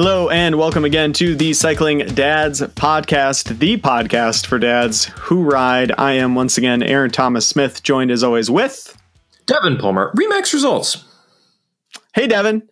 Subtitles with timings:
[0.00, 5.90] Hello, and welcome again to the Cycling Dads podcast, the podcast for dads who ride.
[5.98, 8.96] I am once again Aaron Thomas Smith, joined as always with
[9.46, 10.12] Devon Palmer.
[10.16, 11.04] Remax results.
[12.14, 12.62] Hey, Devon.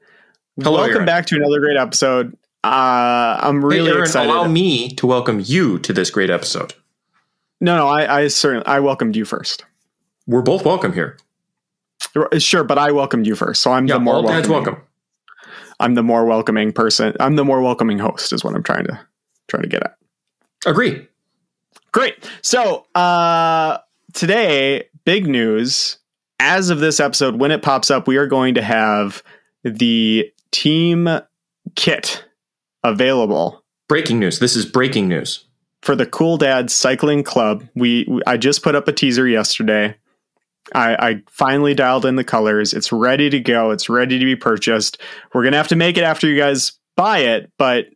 [0.63, 1.07] Hello, welcome Aaron.
[1.07, 2.33] back to another great episode.
[2.63, 4.31] Uh, I'm really hey, Aaron, excited.
[4.31, 6.75] allow me to welcome you to this great episode.
[7.61, 9.65] no, no, I, I certainly I welcomed you first.
[10.29, 11.19] We're both welcome here.
[12.39, 14.81] Sure, but I welcomed you first, so I'm Yeah, the more all dads welcome.
[15.81, 17.15] I'm the more welcoming person.
[17.21, 18.99] I'm the more welcoming host, is what I'm trying to
[19.49, 19.97] trying to get at.
[20.65, 21.07] Agree.
[21.93, 22.29] Great.
[22.43, 23.79] So uh,
[24.13, 25.99] today, big news.
[26.39, 29.23] As of this episode, when it pops up, we are going to have
[29.65, 31.09] the team
[31.75, 32.25] kit
[32.85, 34.41] available Breaking news.
[34.41, 35.45] This is breaking news.
[35.83, 37.65] for the Cool Dad Cycling Club.
[37.77, 39.97] We, we I just put up a teaser yesterday.
[40.75, 42.75] I, I finally dialed in the colors.
[42.75, 43.71] It's ready to go.
[43.71, 45.01] It's ready to be purchased.
[45.33, 47.87] We're gonna have to make it after you guys buy it, but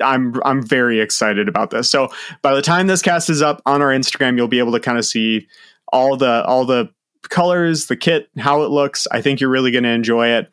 [0.00, 1.88] I'm I'm very excited about this.
[1.90, 2.08] So
[2.42, 4.98] by the time this cast is up on our Instagram, you'll be able to kind
[4.98, 5.46] of see
[5.92, 6.88] all the all the
[7.28, 9.06] colors, the kit, how it looks.
[9.10, 10.50] I think you're really going to enjoy it,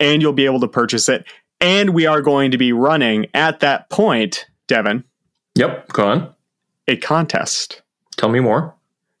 [0.00, 1.24] and you'll be able to purchase it.
[1.60, 5.04] And we are going to be running at that point, Devon,
[5.54, 5.88] Yep.
[5.88, 6.34] Go on.
[6.88, 7.80] a contest
[8.16, 8.74] Tell me more.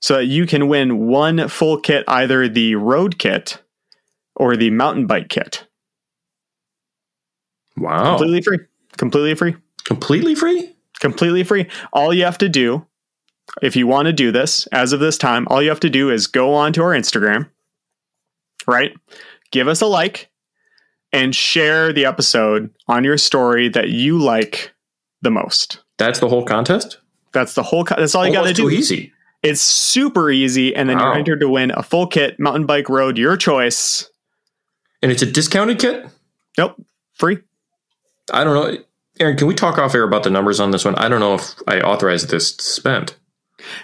[0.06, 3.60] So that you can win one full kit, either the road kit
[4.36, 5.66] or the mountain bike kit.
[7.76, 8.16] Wow.
[8.16, 8.58] Completely free.
[8.96, 9.56] Completely free.
[9.84, 10.76] Completely free?
[11.00, 11.66] Completely free.
[11.92, 12.86] All you have to do,
[13.62, 16.08] if you want to do this as of this time, all you have to do
[16.08, 17.50] is go onto our Instagram,
[18.68, 18.92] right?
[19.50, 20.30] Give us a like
[21.12, 24.72] and share the episode on your story that you like
[25.20, 25.80] the most.
[25.98, 26.98] That's the whole contest?
[27.32, 27.84] That's the whole.
[27.84, 28.70] Co- that's all you oh, got to do.
[28.70, 29.12] too easy.
[29.42, 33.16] It's super easy, and then you're entered to win a full kit, mountain bike road,
[33.16, 34.10] your choice.
[35.02, 36.06] And it's a discounted kit?
[36.58, 36.82] Nope,
[37.14, 37.38] free.
[38.32, 38.82] I don't know.
[39.20, 40.94] Aaron, can we talk off air about the numbers on this one?
[40.96, 43.14] I don't know if I authorized this to spend.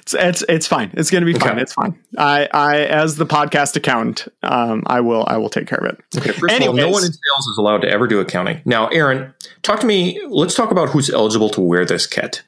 [0.02, 0.90] It's it's, it's fine.
[0.94, 1.52] It's going to be fine.
[1.52, 1.62] Okay.
[1.62, 1.98] It's fine.
[2.18, 6.00] I I as the podcast accountant, um, I will I will take care of it.
[6.16, 8.60] Okay, first of all, no one in sales is allowed to ever do accounting.
[8.64, 9.32] Now, Aaron,
[9.62, 10.20] talk to me.
[10.28, 12.42] Let's talk about who's eligible to wear this kit.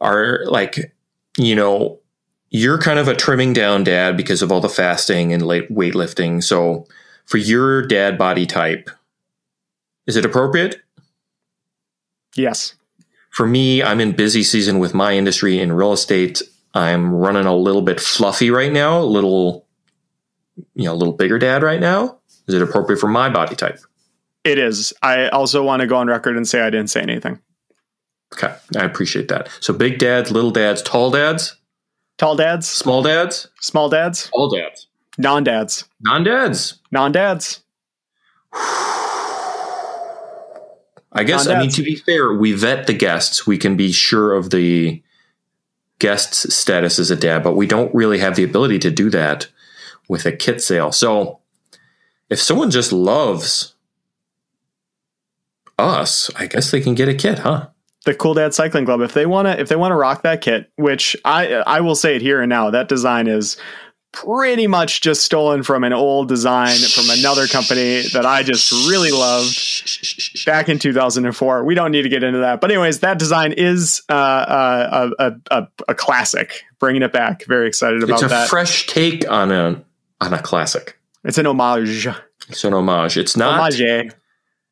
[0.00, 0.92] Are like,
[1.38, 2.00] you know,
[2.54, 6.40] you're kind of a trimming down dad because of all the fasting and late weightlifting.
[6.40, 6.86] So,
[7.24, 8.88] for your dad body type,
[10.06, 10.80] is it appropriate?
[12.36, 12.76] Yes.
[13.30, 16.42] For me, I'm in busy season with my industry in real estate.
[16.74, 19.66] I'm running a little bit fluffy right now, a little,
[20.76, 22.18] you know, a little bigger dad right now.
[22.46, 23.80] Is it appropriate for my body type?
[24.44, 24.92] It is.
[25.02, 27.40] I also want to go on record and say I didn't say anything.
[28.32, 29.48] Okay, I appreciate that.
[29.58, 31.56] So big dads, little dads, tall dads,
[32.16, 34.86] Tall dads, small dads, small dads, all dads,
[35.18, 36.80] non dads, non dads.
[36.92, 37.60] non dads.
[41.16, 43.46] I guess I mean to be fair, we vet the guests.
[43.46, 45.02] We can be sure of the
[45.98, 49.48] guest's status as a dad, but we don't really have the ability to do that
[50.08, 50.92] with a kit sale.
[50.92, 51.40] So
[52.30, 53.74] if someone just loves
[55.78, 57.68] us, I guess they can get a kit, huh?
[58.04, 59.00] The Cool Dad Cycling Club.
[59.00, 61.94] If they want to, if they want to rock that kit, which I I will
[61.94, 63.56] say it here and now, that design is
[64.14, 69.10] pretty much just stolen from an old design from another company that I just really
[69.10, 70.46] loved.
[70.46, 71.64] back in 2004.
[71.64, 72.60] We don't need to get into that.
[72.60, 76.62] But anyways, that design is uh, uh, a, a, a, a classic.
[76.78, 77.44] Bringing it back.
[77.46, 78.24] Very excited about that.
[78.24, 78.48] It's a that.
[78.48, 79.82] fresh take on a
[80.20, 80.98] on a classic.
[81.24, 82.06] it's an homage.
[82.48, 83.16] It's an homage.
[83.16, 84.12] It's not Homage.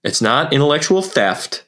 [0.04, 1.64] It's not intellectual theft.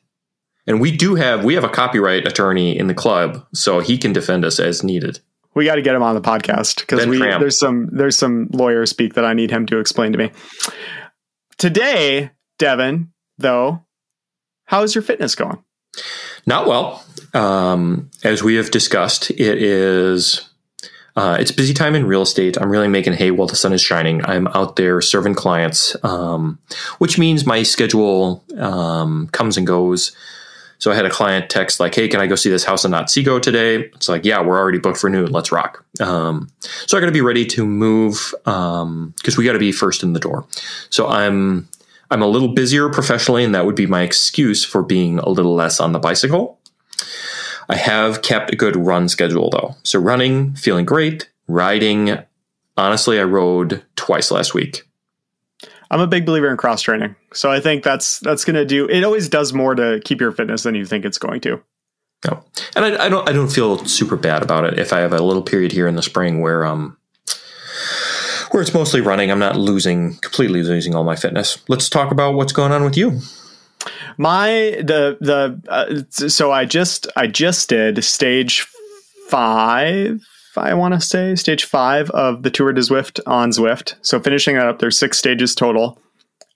[0.66, 4.12] And we do have we have a copyright attorney in the club, so he can
[4.12, 5.20] defend us as needed.
[5.54, 7.40] We got to get him on the podcast because we Cram.
[7.40, 10.30] there's some there's some lawyer speak that I need him to explain to me.
[11.58, 13.84] Today, Devon, though,
[14.64, 15.62] how's your fitness going?
[16.46, 17.04] Not well.
[17.34, 20.48] Um, as we have discussed, it is
[21.16, 22.60] uh, it's busy time in real estate.
[22.60, 24.24] I'm really making hay while the sun is shining.
[24.24, 26.58] I'm out there serving clients, um,
[26.98, 30.16] which means my schedule um, comes and goes.
[30.84, 32.92] So I had a client text like, "Hey, can I go see this house in
[32.92, 35.32] Otsego today?" It's like, "Yeah, we're already booked for noon.
[35.32, 36.50] Let's rock." Um,
[36.86, 40.12] so I got to be ready to move because we got to be first in
[40.12, 40.44] the door.
[40.90, 41.70] So I'm
[42.10, 45.54] I'm a little busier professionally, and that would be my excuse for being a little
[45.54, 46.58] less on the bicycle.
[47.70, 49.76] I have kept a good run schedule though.
[49.84, 51.30] So running, feeling great.
[51.48, 52.18] Riding,
[52.76, 54.82] honestly, I rode twice last week.
[55.94, 58.88] I'm a big believer in cross training, so I think that's that's going to do.
[58.88, 61.62] It always does more to keep your fitness than you think it's going to.
[62.26, 62.42] No.
[62.74, 65.22] And I, I don't I don't feel super bad about it if I have a
[65.22, 66.96] little period here in the spring where um
[68.50, 71.62] where it's mostly running, I'm not losing completely losing all my fitness.
[71.68, 73.20] Let's talk about what's going on with you.
[74.18, 74.50] My
[74.82, 78.66] the the uh, so I just I just did stage
[79.28, 80.26] five.
[80.56, 83.94] I want to say stage five of the Tour de Zwift on Zwift.
[84.02, 86.00] So finishing that up, there's six stages total.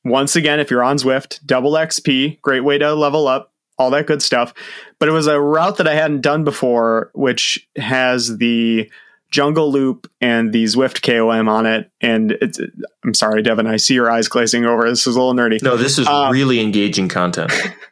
[0.04, 4.06] Once again, if you're on Zwift, double XP, great way to level up, all that
[4.06, 4.54] good stuff.
[4.98, 8.90] But it was a route that I hadn't done before, which has the
[9.30, 11.90] jungle loop and the Zwift KOM on it.
[12.00, 12.58] And it's,
[13.04, 14.88] I'm sorry, Devon, I see your eyes glazing over.
[14.88, 15.62] This is a little nerdy.
[15.62, 17.52] No, this is um, really engaging content.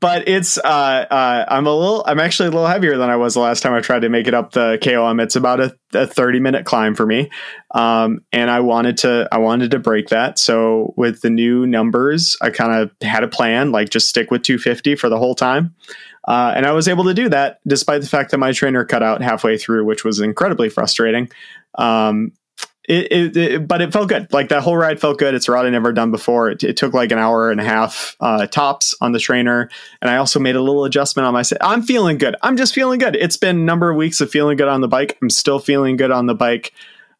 [0.00, 3.34] but it's uh, uh, I'm a little I'm actually a little heavier than I was
[3.34, 5.18] the last time I tried to make it up the KOM.
[5.20, 7.30] It's about a, a 30 minute climb for me,
[7.72, 10.38] um, and I wanted to I wanted to break that.
[10.38, 14.42] So with the new numbers, I kind of had a plan, like just stick with
[14.42, 15.74] 250 for the whole time.
[16.28, 19.02] Uh, and I was able to do that despite the fact that my trainer cut
[19.02, 21.28] out halfway through, which was incredibly frustrating.
[21.76, 22.32] Um,
[22.90, 24.32] it, it, it, but it felt good.
[24.32, 25.32] Like that whole ride felt good.
[25.32, 26.50] It's a ride I never done before.
[26.50, 29.70] It, it took like an hour and a half uh, tops on the trainer,
[30.02, 31.58] and I also made a little adjustment on my set.
[31.64, 32.34] I'm feeling good.
[32.42, 33.14] I'm just feeling good.
[33.14, 35.16] It's been a number of weeks of feeling good on the bike.
[35.22, 36.72] I'm still feeling good on the bike.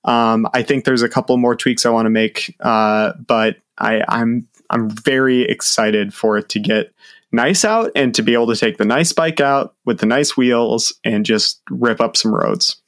[0.05, 4.02] Um, I think there's a couple more tweaks I want to make, uh, but I,
[4.08, 6.93] I'm I'm very excited for it to get
[7.31, 10.37] nice out and to be able to take the nice bike out with the nice
[10.37, 12.82] wheels and just rip up some roads.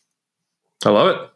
[0.85, 1.32] I love it.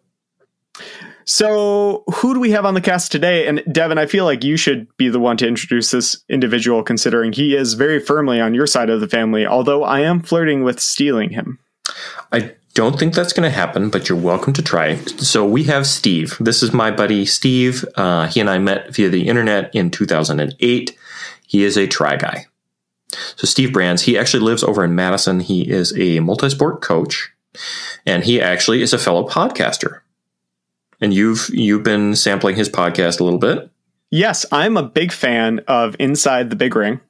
[1.28, 3.48] So, who do we have on the cast today?
[3.48, 7.32] And Devon, I feel like you should be the one to introduce this individual, considering
[7.32, 10.78] he is very firmly on your side of the family, although I am flirting with
[10.78, 11.58] stealing him.
[12.30, 14.96] I don't think that's going to happen, but you're welcome to try.
[15.18, 16.36] So, we have Steve.
[16.38, 17.84] This is my buddy Steve.
[17.96, 20.96] Uh, he and I met via the internet in 2008.
[21.48, 22.46] He is a try guy.
[23.36, 25.40] So Steve Brandes, he actually lives over in Madison.
[25.40, 27.32] He is a multi-sport coach,
[28.04, 30.00] and he actually is a fellow podcaster.
[31.00, 33.70] And you've you've been sampling his podcast a little bit.
[34.10, 37.00] Yes, I'm a big fan of Inside the Big Ring,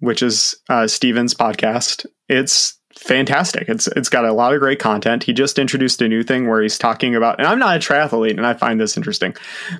[0.00, 2.06] which is uh, Steven's podcast.
[2.28, 3.68] It's fantastic.
[3.68, 5.22] It's it's got a lot of great content.
[5.22, 8.36] He just introduced a new thing where he's talking about, and I'm not a triathlete,
[8.36, 9.34] and I find this interesting,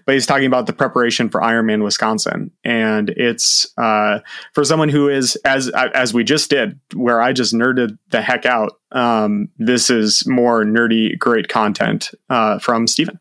[0.04, 4.20] but he's talking about the preparation for Ironman Wisconsin, and it's uh,
[4.52, 8.46] for someone who is as as we just did, where I just nerded the heck
[8.46, 8.72] out.
[8.92, 13.18] Um, this is more nerdy, great content uh, from Steven.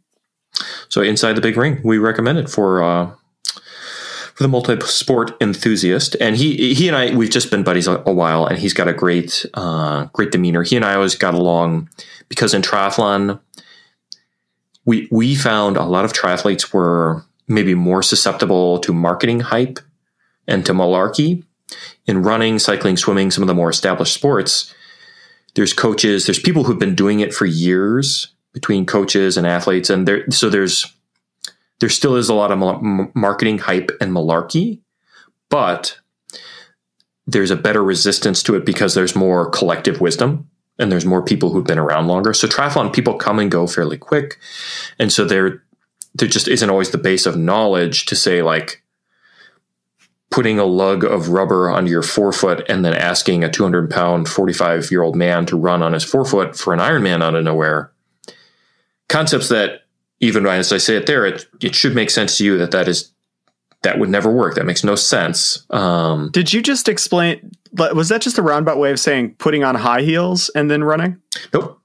[0.89, 3.11] So inside the big ring, we recommend it for uh,
[4.35, 6.15] for the multi-sport enthusiast.
[6.19, 8.87] And he he and I we've just been buddies a, a while, and he's got
[8.87, 10.63] a great uh, great demeanor.
[10.63, 11.89] He and I always got along
[12.29, 13.39] because in triathlon,
[14.85, 19.79] we we found a lot of triathletes were maybe more susceptible to marketing hype
[20.47, 21.43] and to malarkey.
[22.05, 24.73] In running, cycling, swimming, some of the more established sports,
[25.55, 30.07] there's coaches, there's people who've been doing it for years between coaches and athletes, and
[30.07, 30.91] there so there's
[31.79, 32.57] there still is a lot of
[33.13, 34.79] marketing hype and malarkey,
[35.49, 35.99] but
[37.27, 40.49] there's a better resistance to it because there's more collective wisdom
[40.79, 42.33] and there's more people who've been around longer.
[42.33, 44.39] So triathlon people come and go fairly quick.
[44.97, 45.63] And so there
[46.15, 48.81] there just isn't always the base of knowledge to say like
[50.31, 54.91] putting a lug of rubber under your forefoot and then asking a 200 pound 45
[54.91, 57.91] year old man to run on his forefoot for an Ironman out of nowhere.
[59.09, 59.81] Concepts that
[60.19, 62.87] even as I say it there, it, it should make sense to you that that
[62.87, 63.11] is
[63.83, 64.55] that would never work.
[64.55, 65.65] That makes no sense.
[65.69, 67.51] Um, Did you just explain?
[67.73, 71.21] Was that just a roundabout way of saying putting on high heels and then running?
[71.53, 71.79] Nope.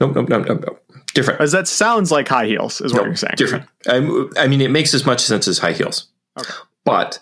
[0.00, 0.14] Nope.
[0.14, 0.28] Nope.
[0.28, 0.46] Nope.
[0.46, 0.64] Nope.
[0.66, 0.84] nope.
[1.14, 1.40] Different.
[1.40, 3.34] As that sounds like high heels, is what nope, you're saying.
[3.36, 3.66] Different.
[3.86, 3.96] I,
[4.38, 6.08] I mean, it makes as much sense as high heels.
[6.38, 6.54] Okay.
[6.84, 7.18] But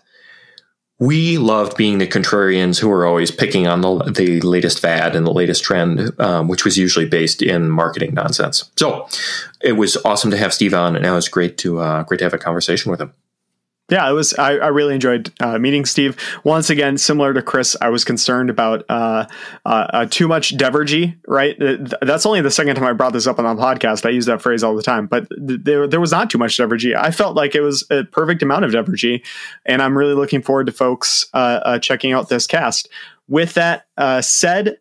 [1.01, 5.27] we loved being the contrarians who were always picking on the, the latest fad and
[5.27, 8.71] the latest trend, um, which was usually based in marketing nonsense.
[8.77, 9.09] So
[9.63, 12.25] it was awesome to have Steve on, and it was great to uh, great to
[12.25, 13.13] have a conversation with him
[13.91, 14.33] yeah, it was.
[14.35, 16.17] I, I really enjoyed uh, meeting Steve.
[16.45, 19.27] Once again, similar to Chris, I was concerned about uh,
[19.67, 21.17] uh, uh too much divergy.
[21.27, 21.57] Right,
[22.01, 24.07] that's only the second time I brought this up on the podcast.
[24.07, 26.57] I use that phrase all the time, but th- there there was not too much
[26.57, 26.97] divergy.
[26.97, 29.25] I felt like it was a perfect amount of divergy,
[29.67, 32.89] and I'm really looking forward to folks uh, uh, checking out this cast.
[33.29, 33.87] With that
[34.25, 34.79] said,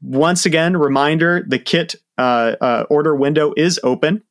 [0.00, 4.22] once again, reminder: the kit order window is open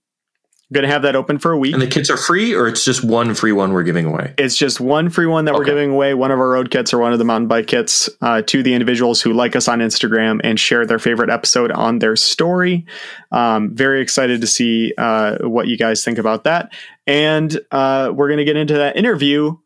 [0.74, 1.74] going to have that open for a week.
[1.74, 4.34] And the kits are free, or it's just one free one we're giving away?
[4.38, 5.60] It's just one free one that okay.
[5.60, 8.10] we're giving away, one of our road kits or one of the mountain bike kits
[8.22, 12.00] uh, to the individuals who like us on Instagram and share their favorite episode on
[12.00, 12.86] their story.
[13.32, 16.72] Um, very excited to see uh, what you guys think about that.
[17.06, 19.58] And uh, we're going to get into that interview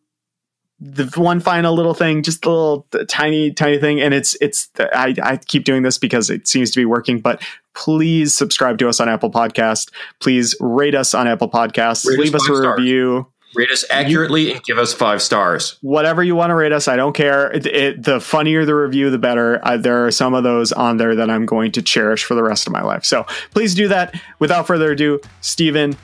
[0.80, 4.70] the one final little thing, just a little tiny, tiny thing, and it's it's.
[4.78, 7.42] I, I keep doing this because it seems to be working, but
[7.76, 9.92] please subscribe to us on Apple Podcast.
[10.20, 12.08] Please rate us on Apple Podcasts.
[12.08, 12.78] Rate Leave us a star.
[12.78, 13.28] review.
[13.54, 15.78] Rate us accurately and give us five stars.
[15.82, 17.52] Whatever you want to rate us, I don't care.
[17.52, 19.66] It, it, the funnier the review, the better.
[19.66, 22.44] Uh, there are some of those on there that I'm going to cherish for the
[22.44, 23.06] rest of my life.
[23.06, 24.20] So please do that.
[24.40, 25.96] Without further ado, Steven,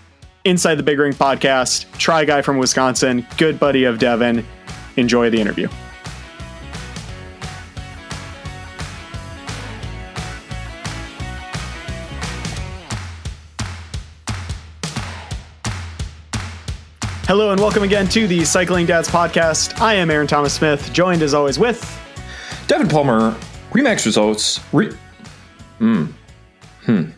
[0.46, 4.46] Inside the Big Ring podcast, try guy from Wisconsin, good buddy of Devon.
[4.96, 5.68] Enjoy the interview.
[17.32, 19.80] Hello and welcome again to the Cycling Dads podcast.
[19.80, 21.80] I am Aaron Thomas Smith, joined as always with
[22.68, 23.38] Devon Palmer,
[23.72, 24.60] Remax results.
[24.74, 24.94] Re-
[25.78, 26.08] hmm.
[26.84, 27.12] Hmm.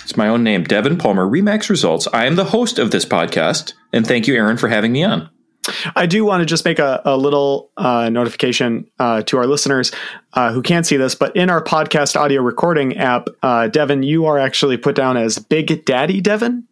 [0.00, 2.06] It's my own name, Devon Palmer, Remax Results.
[2.12, 5.28] I am the host of this podcast, and thank you, Aaron, for having me on.
[5.96, 9.90] I do want to just make a, a little uh, notification uh, to our listeners
[10.34, 14.26] uh, who can't see this, but in our podcast audio recording app, uh, Devon, you
[14.26, 16.68] are actually put down as Big Daddy Devon.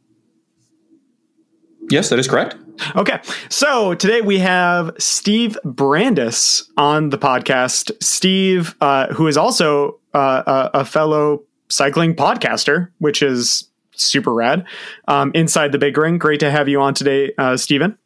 [1.91, 2.57] Yes, that is correct.
[2.97, 3.21] Okay.
[3.49, 7.91] So today we have Steve Brandes on the podcast.
[8.03, 14.65] Steve, uh, who is also uh, a, a, fellow cycling podcaster, which is super rad.
[15.09, 16.19] Um, inside the big ring.
[16.19, 17.97] Great to have you on today, uh, Steven.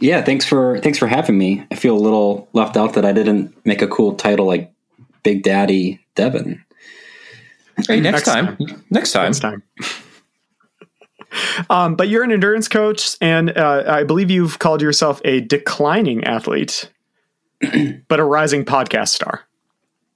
[0.00, 1.66] Yeah, thanks for thanks for having me.
[1.70, 4.72] I feel a little left out that I didn't make a cool title like
[5.24, 6.64] Big Daddy Devon.
[7.86, 8.56] Hey, next, next time.
[8.56, 8.84] time.
[8.90, 9.24] Next time.
[9.24, 9.62] Next time.
[11.70, 16.24] Um, but you're an endurance coach, and uh, I believe you've called yourself a declining
[16.24, 16.90] athlete,
[18.08, 19.42] but a rising podcast star.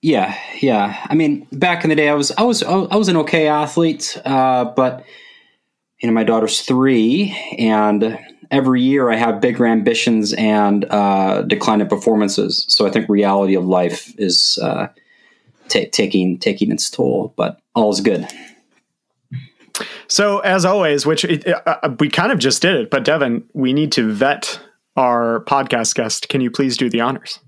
[0.03, 1.07] Yeah, yeah.
[1.09, 4.21] I mean, back in the day, I was I was I was an okay athlete,
[4.25, 5.05] uh, but
[6.01, 8.19] you know, my daughter's three, and
[8.51, 12.67] every year I have bigger ambitions and uh, declining performances.
[12.69, 14.89] So I think reality of life is uh,
[15.69, 18.27] t- taking taking its toll, but all is good.
[20.13, 23.49] So as always, which it, uh, uh, we kind of just did it, but Devon,
[23.55, 24.61] we need to vet
[24.95, 26.29] our podcast guest.
[26.29, 27.39] Can you please do the honors?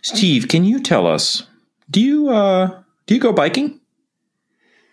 [0.00, 1.48] Steve, can you tell us
[1.90, 3.80] do you uh, do you go biking?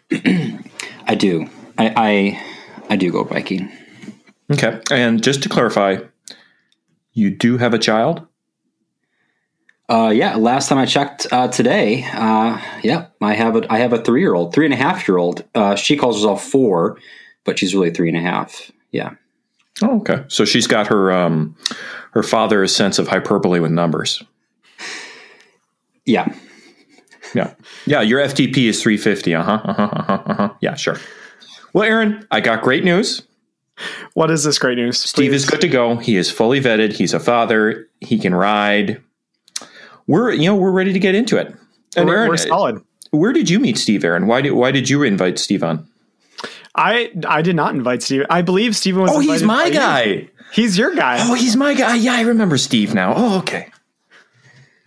[0.12, 1.48] I do.
[1.78, 2.44] I, I
[2.90, 3.72] I do go biking.
[4.52, 5.98] Okay, and just to clarify,
[7.14, 8.27] you do have a child.
[9.90, 10.36] Uh, yeah.
[10.36, 14.22] Last time I checked uh, today, uh, yeah, I have a I have a three
[14.22, 15.44] year old, three and a half year old.
[15.56, 17.00] Uh, she calls herself four,
[17.46, 18.70] but she's really three and a half.
[18.92, 19.12] Yeah.
[19.82, 20.26] Oh, okay.
[20.28, 21.56] So she's got her um,
[22.12, 24.22] her father's sense of hyperbole with numbers.
[26.06, 26.28] Yeah.
[27.34, 27.54] Yeah.
[27.86, 28.02] Yeah.
[28.02, 29.36] Your FTP is 350.
[29.36, 29.62] Uh huh.
[29.64, 29.84] Uh huh.
[29.94, 30.54] Uh-huh, uh-huh.
[30.62, 30.98] Yeah, sure.
[31.74, 33.22] Well, Aaron, I got great news.
[34.16, 34.98] What is this great news?
[34.98, 35.98] Steve is good to go.
[35.98, 36.94] He is fully vetted.
[36.94, 37.88] He's a father.
[38.02, 39.04] He can ride.
[40.08, 41.54] We're you know we're ready to get into it.
[41.96, 42.82] And we're, Aaron, we're solid.
[43.12, 44.28] Where did you meet Steve, Aaron?
[44.28, 45.88] Why did why did you invite Steve on?
[46.76, 48.26] I I did not invite Steve.
[48.30, 49.12] I believe Steven was.
[49.12, 50.04] Oh, he's my guy.
[50.04, 50.28] You.
[50.54, 51.18] He's your guy.
[51.20, 51.96] Oh, he's my guy.
[51.96, 53.14] Yeah, I remember Steve now.
[53.16, 53.70] Oh, okay.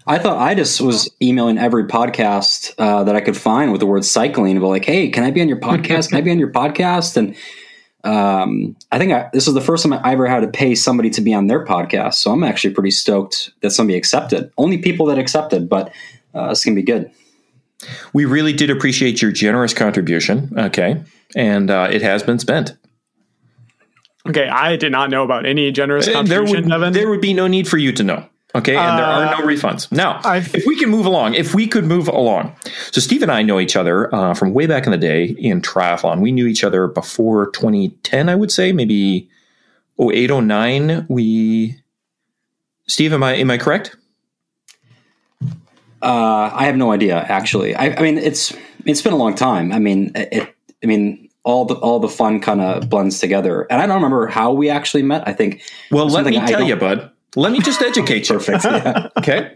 [0.07, 3.87] I thought I just was emailing every podcast uh, that I could find with the
[3.87, 6.09] word cycling, but like, hey, can I be on your podcast?
[6.09, 7.17] can I be on your podcast?
[7.17, 7.37] And
[8.05, 11.11] um, I think I, this is the first time I ever had to pay somebody
[11.11, 12.15] to be on their podcast.
[12.15, 14.51] So I'm actually pretty stoked that somebody accepted.
[14.57, 15.93] Only people that accepted, but
[16.35, 17.11] uh, it's gonna be good.
[18.13, 20.53] We really did appreciate your generous contribution.
[20.57, 21.03] Okay,
[21.37, 22.77] and uh, it has been spent.
[24.29, 26.69] Okay, I did not know about any generous contribution.
[26.69, 28.27] There would, there would be no need for you to know.
[28.55, 29.91] Okay, and there are no uh, refunds.
[29.93, 32.57] Now, I've, if we can move along, if we could move along.
[32.91, 35.63] So, Steve and I know each other uh, from way back in the day in
[35.63, 36.21] triathlon.
[36.21, 39.31] We knew each other before 2010, I would say, maybe
[40.01, 41.07] 08, 09.
[41.09, 41.81] We,
[42.89, 43.95] Steve, am I, am I correct?
[46.03, 47.77] Uh, I have no idea, actually.
[47.77, 48.53] I, I, mean, it's,
[48.85, 49.73] it's been a long time.
[49.73, 50.53] I mean, it,
[50.83, 53.67] I mean, all the all the fun kind of blends together.
[53.71, 55.27] And I don't remember how we actually met.
[55.27, 55.63] I think.
[55.91, 57.11] Well, let me tell you, bud.
[57.37, 58.37] Let me just educate you.
[58.37, 58.65] Perfect.
[58.65, 59.09] Yeah.
[59.19, 59.55] Okay.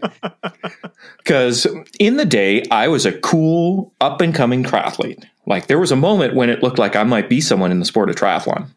[1.17, 1.65] Because
[1.99, 5.25] in the day, I was a cool, up and coming triathlete.
[5.47, 7.85] Like there was a moment when it looked like I might be someone in the
[7.85, 8.67] sport of triathlon.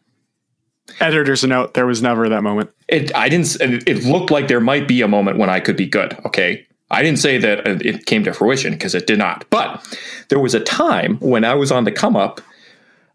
[0.99, 2.71] Editor's note: There was never that moment.
[2.87, 3.15] It.
[3.15, 3.55] I didn't.
[3.61, 6.17] It looked like there might be a moment when I could be good.
[6.25, 6.65] Okay.
[6.91, 9.45] I didn't say that it came to fruition because it did not.
[9.51, 9.85] But
[10.29, 12.41] there was a time when I was on the come up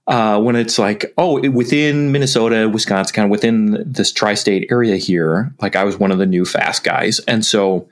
[0.07, 4.97] uh, when it's like, oh, within Minnesota, Wisconsin, kind of within this tri state area
[4.97, 7.21] here, like I was one of the new fast guys.
[7.21, 7.89] And so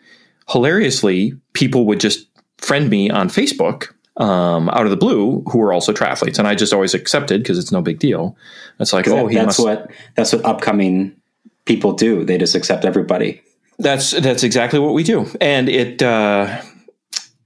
[0.49, 2.29] hilariously, people would just
[2.59, 3.89] friend me on Facebook
[4.19, 6.39] um, out of the blue who were also triathletes.
[6.39, 8.37] And I just always accepted because it's no big deal.
[8.79, 11.17] It's like, oh, that, that's must- what that's what upcoming
[11.65, 12.25] people do.
[12.25, 13.43] They just accept everybody.
[13.79, 15.27] That's that's exactly what we do.
[15.41, 16.61] And it uh,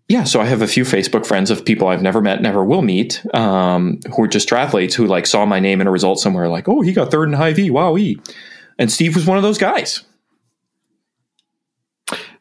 [0.09, 2.83] yeah, so I have a few Facebook friends of people I've never met, never will
[2.83, 6.49] meet, um, who are just triathletes who like saw my name in a result somewhere,
[6.49, 8.17] like, oh, he got third in Hy-Vee, wow, e,
[8.79, 10.05] And Steve was one of those guys.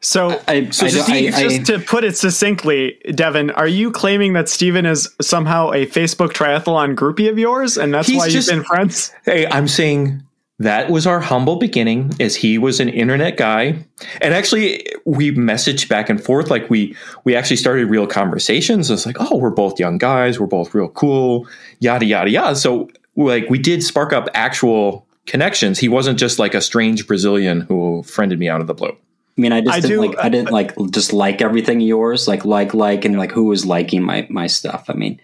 [0.00, 3.90] So, I, so I- Steve, I- I- just to put it succinctly, Devon, are you
[3.90, 8.48] claiming that Steven is somehow a Facebook triathlon groupie of yours, and that's why just-
[8.48, 9.12] you've been friends?
[9.24, 10.22] Hey, I'm saying
[10.58, 13.78] that was our humble beginning as he was an internet guy.
[14.20, 18.90] And actually we messaged back and forth like we we actually started real conversations.
[18.90, 21.46] It's like, oh, we're both young guys, we're both real cool,
[21.80, 22.56] yada yada yada.
[22.56, 25.78] So like we did spark up actual connections.
[25.78, 28.96] He wasn't just like a strange Brazilian who friended me out of the blue.
[29.38, 30.18] I mean, I just I didn't do- like.
[30.18, 33.66] I didn't like just like everything of yours, like like like, and like who was
[33.66, 34.86] liking my my stuff.
[34.88, 35.20] I mean,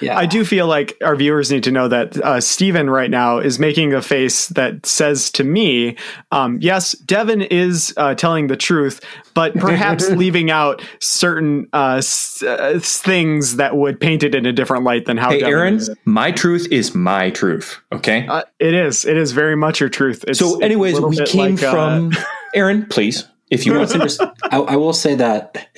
[0.00, 3.38] yeah, I do feel like our viewers need to know that uh, Steven right now
[3.38, 5.96] is making a face that says to me,
[6.32, 9.00] um, yes, Devon is uh, telling the truth,
[9.34, 14.52] but perhaps leaving out certain uh, s- uh, things that would paint it in a
[14.52, 15.90] different light than how Hey, Devon Aaron, is.
[16.04, 17.80] my truth is my truth.
[17.92, 18.26] Okay.
[18.26, 19.04] Uh, it is.
[19.04, 20.24] It is very much your truth.
[20.28, 22.12] It's, so, anyways, we came like, uh, from
[22.54, 23.88] Aaron, please, if you You want.
[23.90, 24.30] what's interesting?
[24.50, 25.68] I, I will say that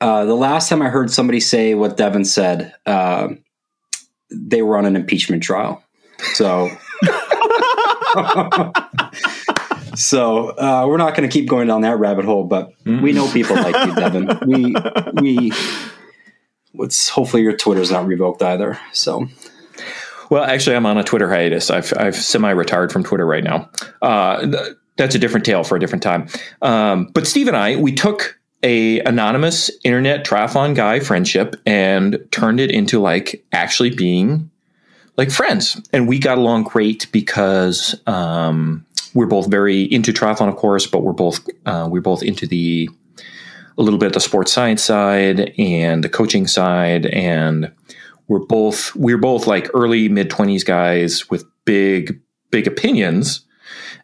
[0.00, 3.28] uh, the last time I heard somebody say what Devon said, uh,
[4.30, 5.82] they were on an impeachment trial.
[6.34, 6.70] So,
[9.94, 12.44] so uh, we're not going to keep going down that rabbit hole.
[12.44, 14.38] But we know people like you, Devon.
[14.46, 14.74] We
[15.20, 15.52] we.
[16.72, 18.78] What's hopefully your Twitter's not revoked either.
[18.92, 19.26] So
[20.30, 21.70] Well, actually, I'm on a Twitter hiatus.
[21.70, 23.70] I've, I've semi-retired from Twitter right now.
[24.02, 26.28] Uh, th- that's a different tale for a different time.
[26.60, 32.60] Um, but Steve and I, we took a anonymous internet triathlon guy friendship and turned
[32.60, 34.50] it into like actually being
[35.16, 35.80] like friends.
[35.92, 38.84] And we got along great because um,
[39.14, 42.88] we're both very into triathlon, of course, but we're both uh, we're both into the
[43.76, 47.06] a little bit the sports science side and the coaching side.
[47.06, 47.72] And
[48.26, 53.44] we're both we're both like early mid 20s guys with big big opinions.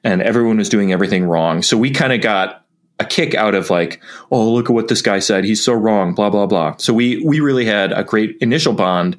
[0.03, 1.63] And everyone was doing everything wrong.
[1.63, 2.64] So we kind of got
[3.01, 6.15] a kick out of like oh look at what this guy said he's so wrong
[6.15, 9.17] blah blah blah so we we really had a great initial bond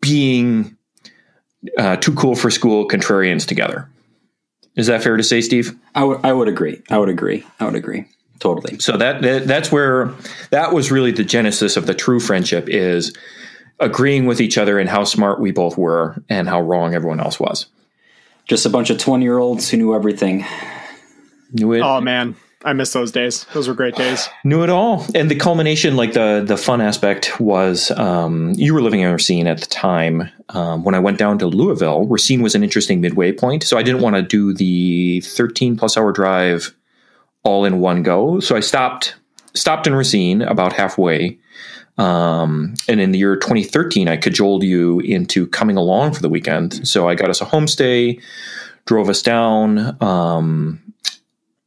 [0.00, 0.76] being
[1.78, 3.88] uh, too cool for school contrarians together
[4.76, 6.82] is that fair to say steve I would would agree.
[6.90, 7.44] I would agree.
[7.58, 8.04] I would agree
[8.38, 8.78] totally.
[8.78, 10.12] so that, that that's where
[10.50, 13.16] that was really the genesis of the true friendship is
[13.80, 17.40] agreeing with each other and how smart we both were and how wrong everyone else
[17.40, 17.66] was.
[18.46, 20.44] Just a bunch of twenty year olds who knew everything.
[21.52, 23.44] Knew it, Oh man, I miss those days.
[23.54, 24.28] Those were great days.
[24.44, 25.06] knew it all.
[25.14, 29.46] And the culmination, like the the fun aspect, was um, you were living in Racine
[29.46, 30.28] at the time.
[30.50, 33.82] Um, when I went down to Louisville, Racine was an interesting midway point, so I
[33.82, 36.74] didn't want to do the 13 plus hour drive
[37.44, 38.40] all in one go.
[38.40, 39.16] So I stopped
[39.54, 41.38] stopped in Racine about halfway.
[41.98, 46.86] Um, and in the year 2013, I cajoled you into coming along for the weekend.
[46.86, 48.20] So I got us a homestay,
[48.84, 49.96] drove us down.
[50.02, 50.82] Um,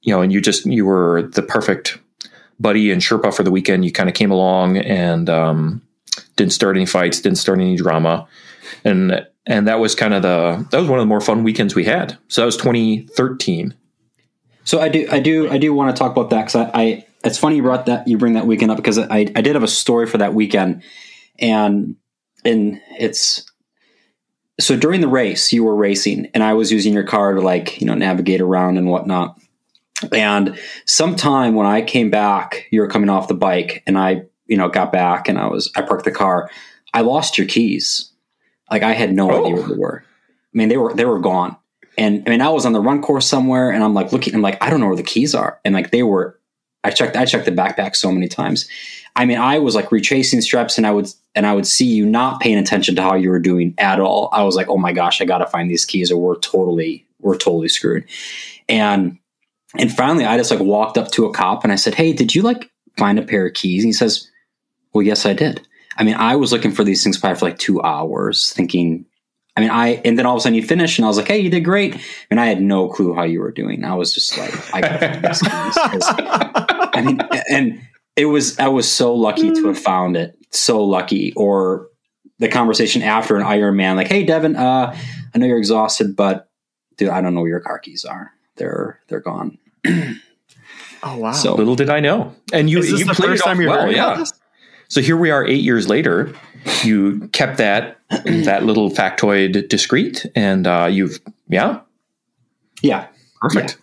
[0.10, 2.00] you know, and you just you were the perfect
[2.60, 3.86] buddy and Sherpa for the weekend.
[3.86, 5.84] You kind of came along and um,
[6.36, 8.28] didn't start any fights, didn't start any drama,
[8.84, 11.76] and and that was kind of the that was one of the more fun weekends
[11.76, 12.18] we had.
[12.28, 13.76] So that was 2013.
[14.64, 17.06] So I do, I do, I do want to talk about that because I, I,
[17.24, 19.64] it's funny you brought that, you bring that weekend up because I, I did have
[19.64, 20.82] a story for that weekend,
[21.38, 21.98] and
[22.44, 23.46] and it's
[24.60, 27.80] so during the race you were racing and I was using your car to like
[27.80, 29.40] you know navigate around and whatnot,
[30.12, 34.58] and sometime when I came back, you were coming off the bike, and I you
[34.58, 36.50] know got back and I was I parked the car,
[36.94, 38.12] I lost your keys,
[38.72, 39.44] like I had no Oh.
[39.46, 40.04] idea where they were.
[40.08, 41.56] I mean they were they were gone.
[41.98, 44.34] And I mean, I was on the run course somewhere, and I'm like looking.
[44.34, 46.40] I'm like, I don't know where the keys are, and like they were.
[46.82, 47.18] I checked.
[47.18, 48.70] I checked the backpack so many times.
[49.18, 52.06] I mean, I was like retracing steps, and I would and I would see you
[52.06, 54.30] not paying attention to how you were doing at all.
[54.32, 57.06] I was like, oh my gosh, I got to find these keys, or we're totally
[57.20, 58.06] we're totally screwed.
[58.70, 59.18] And
[59.78, 62.34] and finally, I just like walked up to a cop, and I said, hey, did
[62.34, 63.84] you like find a pair of keys?
[63.84, 64.30] And he says,
[64.94, 65.66] well, yes, I did.
[65.98, 69.06] I mean, I was looking for these things probably for like two hours, thinking
[69.60, 71.28] I mean, I and then all of a sudden you finish and I was like,
[71.28, 71.98] "Hey, you did great!"
[72.32, 73.84] And I had no clue how you were doing.
[73.84, 75.52] I was just like, "I got these keys."
[76.94, 77.82] I mean, and
[78.16, 81.34] it was I was so lucky to have found it, so lucky.
[81.34, 81.90] Or
[82.38, 84.96] the conversation after an Iron Man, like, "Hey, Devon, uh,
[85.36, 86.50] I know you're exhausted, but
[86.96, 88.32] dude, I don't know where your car keys are.
[88.60, 89.58] They're they're gone."
[91.02, 91.32] Oh wow.
[91.32, 92.36] So- Little did I know.
[92.52, 94.16] And you is this you the played first it off time you're well, yeah.
[94.18, 94.34] this?
[94.90, 96.34] So here we are, eight years later.
[96.84, 101.80] You kept that that little factoid discreet, and uh, you've yeah,
[102.82, 103.08] Yeah,
[103.40, 103.78] perfect.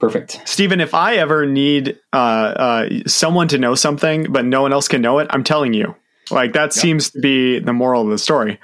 [0.00, 0.40] Perfect.
[0.46, 4.88] Steven, if I ever need uh, uh, someone to know something, but no one else
[4.88, 5.94] can know it, I'm telling you.
[6.30, 8.58] Like that seems to be the moral of the story.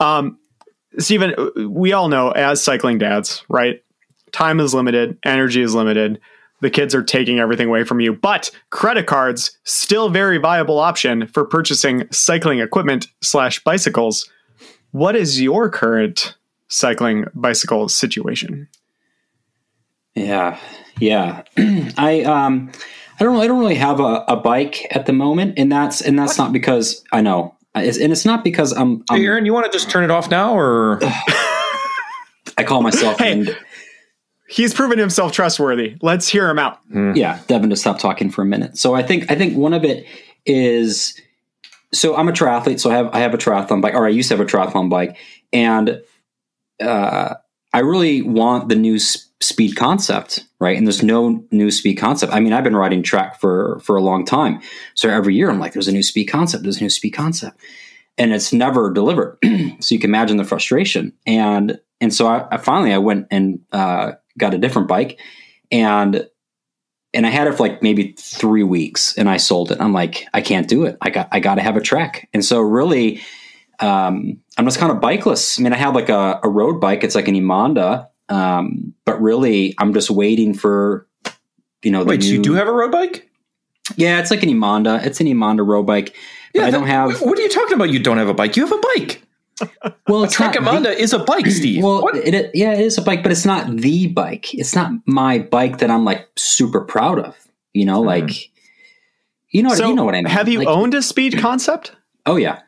[0.00, 0.38] Um,
[0.98, 1.34] Steven,
[1.70, 3.82] we all know as cycling dads, right?
[4.32, 6.20] Time is limited, energy is limited.
[6.62, 11.26] The kids are taking everything away from you, but credit cards still very viable option
[11.26, 14.28] for purchasing cycling equipment slash bicycles.
[14.92, 16.34] What is your current
[16.68, 18.68] cycling bicycle situation?
[20.14, 20.58] Yeah,
[20.98, 21.42] yeah.
[21.98, 22.72] I um,
[23.20, 23.38] I don't.
[23.38, 26.52] I don't really have a, a bike at the moment, and that's and that's not
[26.52, 29.04] because I know, it's, and it's not because I'm.
[29.10, 30.98] I'm Hey, Aaron, you want to just turn it off now, or
[32.56, 33.18] I call myself.
[33.18, 33.46] Hey.
[34.48, 35.96] An- He's proven himself trustworthy.
[36.02, 36.78] Let's hear him out.
[36.92, 38.78] yeah, Devon, to stop talking for a minute.
[38.78, 40.06] So I think I think one of it
[40.44, 41.20] is.
[41.92, 44.28] So I'm a triathlete, so I have I have a triathlon bike, or I used
[44.30, 45.16] to have a triathlon bike,
[45.52, 46.00] and
[46.80, 47.34] uh,
[47.72, 50.76] I really want the new s- speed concept, right?
[50.76, 52.32] And there's no new speed concept.
[52.32, 54.60] I mean, I've been riding Trek for for a long time,
[54.94, 56.62] so every year I'm like, "There's a new speed concept.
[56.64, 57.58] There's a new speed concept,"
[58.18, 59.38] and it's never delivered.
[59.80, 61.12] so you can imagine the frustration.
[61.26, 65.20] And and so I, I finally I went and uh, got a different bike,
[65.70, 66.26] and
[67.14, 69.80] and I had it for like maybe three weeks, and I sold it.
[69.80, 70.98] I'm like, I can't do it.
[71.00, 72.28] I got I got to have a trek.
[72.34, 73.22] And so really,
[73.80, 75.58] um, I'm just kind of bikeless.
[75.58, 77.04] I mean, I have like a, a road bike.
[77.04, 81.06] It's like an Emonda, um, but really, I'm just waiting for
[81.82, 82.04] you know.
[82.04, 82.22] The wait?
[82.22, 83.30] so you do have a road bike?
[83.96, 85.04] Yeah, it's like an Emonda.
[85.04, 86.14] It's an Emonda road bike.
[86.54, 87.20] But I don't have.
[87.20, 87.90] What are you talking about?
[87.90, 88.56] You don't have a bike?
[88.56, 89.22] You have a bike.
[90.06, 91.82] Well, it's Trek the- Emonda is a bike, Steve.
[91.82, 94.54] Well, it, it- yeah, it is a bike, but it's not the bike.
[94.54, 97.34] It's not my bike that I'm like super proud of.
[97.72, 98.50] You know, like
[99.50, 100.26] you know, what So, you know what I mean.
[100.26, 101.92] have you Like- owned a speed concept?
[102.26, 102.60] Oh yeah,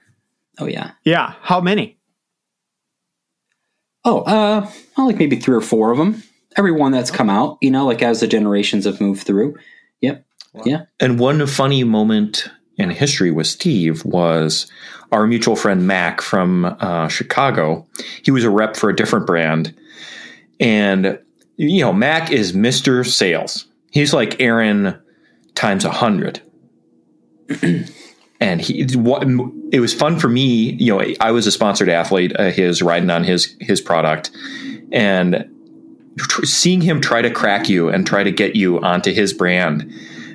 [0.59, 0.93] oh yeah.
[1.05, 1.35] Yeah.
[1.43, 1.99] How many?
[4.05, 6.23] Oh, uh, well, like maybe three or four of them.
[6.57, 9.57] Every one that's come out, you know, like as the generations have moved through.
[10.01, 10.25] Yep.
[10.65, 10.85] Yeah.
[10.99, 12.49] And one funny moment
[12.79, 14.71] in history with Steve was
[15.13, 17.87] our mutual friend Mac from uh, Chicago.
[18.23, 19.75] He was a rep for a different brand,
[20.61, 21.19] and
[21.57, 23.67] you know Mac is Mister Sales.
[23.91, 24.99] He's like Aaron
[25.55, 26.41] times a hundred.
[28.41, 29.23] and he what
[29.73, 33.11] it was fun for me you know i was a sponsored athlete uh, his riding
[33.11, 34.31] on his his product
[34.93, 35.49] and
[36.19, 39.91] tr- seeing him try to crack you and try to get you onto his brand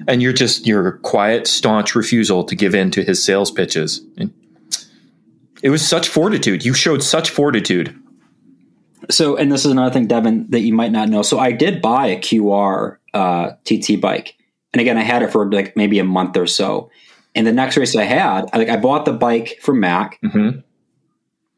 [0.08, 4.34] and you're just your quiet staunch refusal to give in to his sales pitches and
[5.62, 7.96] it was such fortitude you showed such fortitude
[9.10, 11.22] So, and this is another thing, Devon, that you might not know.
[11.24, 14.38] So, I did buy a QR uh, TT bike,
[14.72, 16.90] and again, I had it for like maybe a month or so.
[17.36, 20.60] And the next race I had, I, like I bought the bike from Mac, mm-hmm.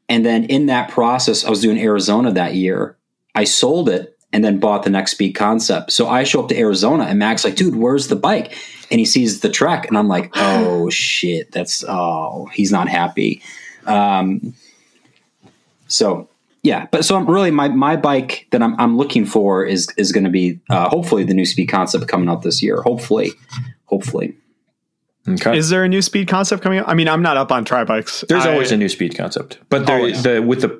[0.09, 2.97] and then in that process, I was doing Arizona that year.
[3.35, 5.93] I sold it and then bought the next speed concept.
[5.93, 8.51] So I show up to Arizona, and Mac's like, "Dude, where's the bike?"
[8.91, 13.41] And he sees the Trek, and I'm like, "Oh shit, that's oh, he's not happy."
[13.85, 14.53] Um,
[15.87, 16.27] so
[16.63, 20.11] yeah, but so I'm really my my bike that I'm I'm looking for is is
[20.11, 22.81] going to be uh, hopefully the new speed concept coming out this year.
[22.81, 23.31] Hopefully,
[23.85, 24.35] hopefully.
[25.29, 26.89] okay Is there a new speed concept coming out?
[26.89, 28.23] I mean, I'm not up on tri bikes.
[28.27, 30.23] there's I- always a new speed concept but there, Always.
[30.23, 30.71] the with the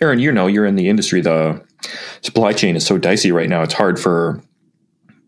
[0.00, 1.60] aaron you know you're in the industry the
[2.22, 4.42] supply chain is so dicey right now it's hard for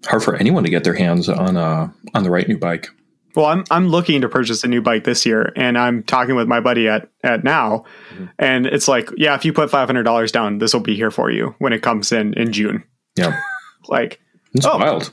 [0.06, 2.88] hard for anyone to get their hands on uh on the right new bike
[3.36, 6.48] Well, I'm I'm looking to purchase a new bike this year, and I'm talking with
[6.48, 8.24] my buddy at at now, Mm-hmm.
[8.38, 11.10] and it's like, yeah, if you put five hundred dollars down, this will be here
[11.10, 12.82] for you when it comes in in June.
[13.16, 13.38] yeah
[13.88, 14.20] Like
[14.54, 14.78] it's Oh.
[14.78, 15.12] wild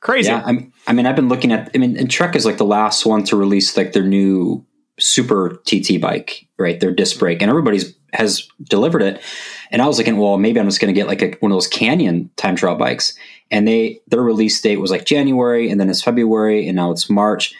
[0.00, 0.28] crazy.
[0.28, 1.70] Yeah, I mean, I mean, I've been looking at.
[1.74, 4.64] I mean, and Trek is like the last one to release like their new
[5.00, 6.78] super TT bike, right?
[6.78, 9.20] Their disc brake, and everybody's has delivered it.
[9.70, 11.56] And I was thinking, well, maybe I'm just going to get like a, one of
[11.56, 13.14] those Canyon time trial bikes.
[13.50, 17.10] And they their release date was like January, and then it's February, and now it's
[17.10, 17.54] March.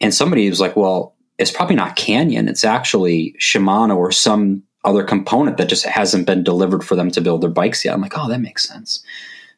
[0.00, 5.04] And somebody was like, well, it's probably not Canyon; it's actually Shimano or some other
[5.04, 7.94] component that just hasn't been delivered for them to build their bikes yet.
[7.94, 9.02] I'm like, oh, that makes sense.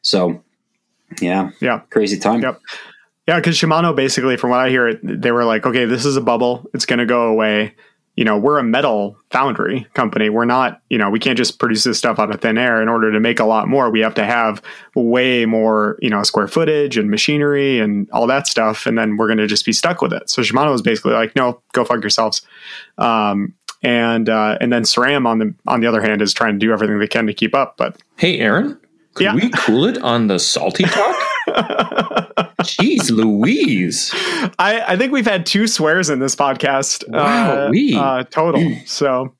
[0.01, 0.43] So,
[1.21, 1.81] yeah, Yeah.
[1.89, 2.41] crazy time.
[2.41, 2.59] Yep.
[3.27, 6.21] Yeah, because Shimano basically, from what I hear, they were like, okay, this is a
[6.21, 6.65] bubble.
[6.73, 7.75] It's going to go away.
[8.17, 10.29] You know, we're a metal foundry company.
[10.29, 12.81] We're not, you know, we can't just produce this stuff out of thin air.
[12.81, 14.61] In order to make a lot more, we have to have
[14.95, 18.85] way more, you know, square footage and machinery and all that stuff.
[18.85, 20.29] And then we're going to just be stuck with it.
[20.29, 22.41] So Shimano was basically like, no, go fuck yourselves.
[22.97, 26.59] Um, and uh, and then SRAM on the on the other hand is trying to
[26.59, 27.77] do everything they can to keep up.
[27.77, 28.77] But Hey, Aaron,
[29.15, 29.33] could Yeah.
[29.35, 31.15] we cool it on the salty talk?
[32.63, 34.11] Jeez Louise.
[34.59, 37.07] I, I think we've had two swears in this podcast.
[37.09, 37.95] Wow, uh, we.
[37.95, 38.75] uh, total.
[38.85, 39.33] So,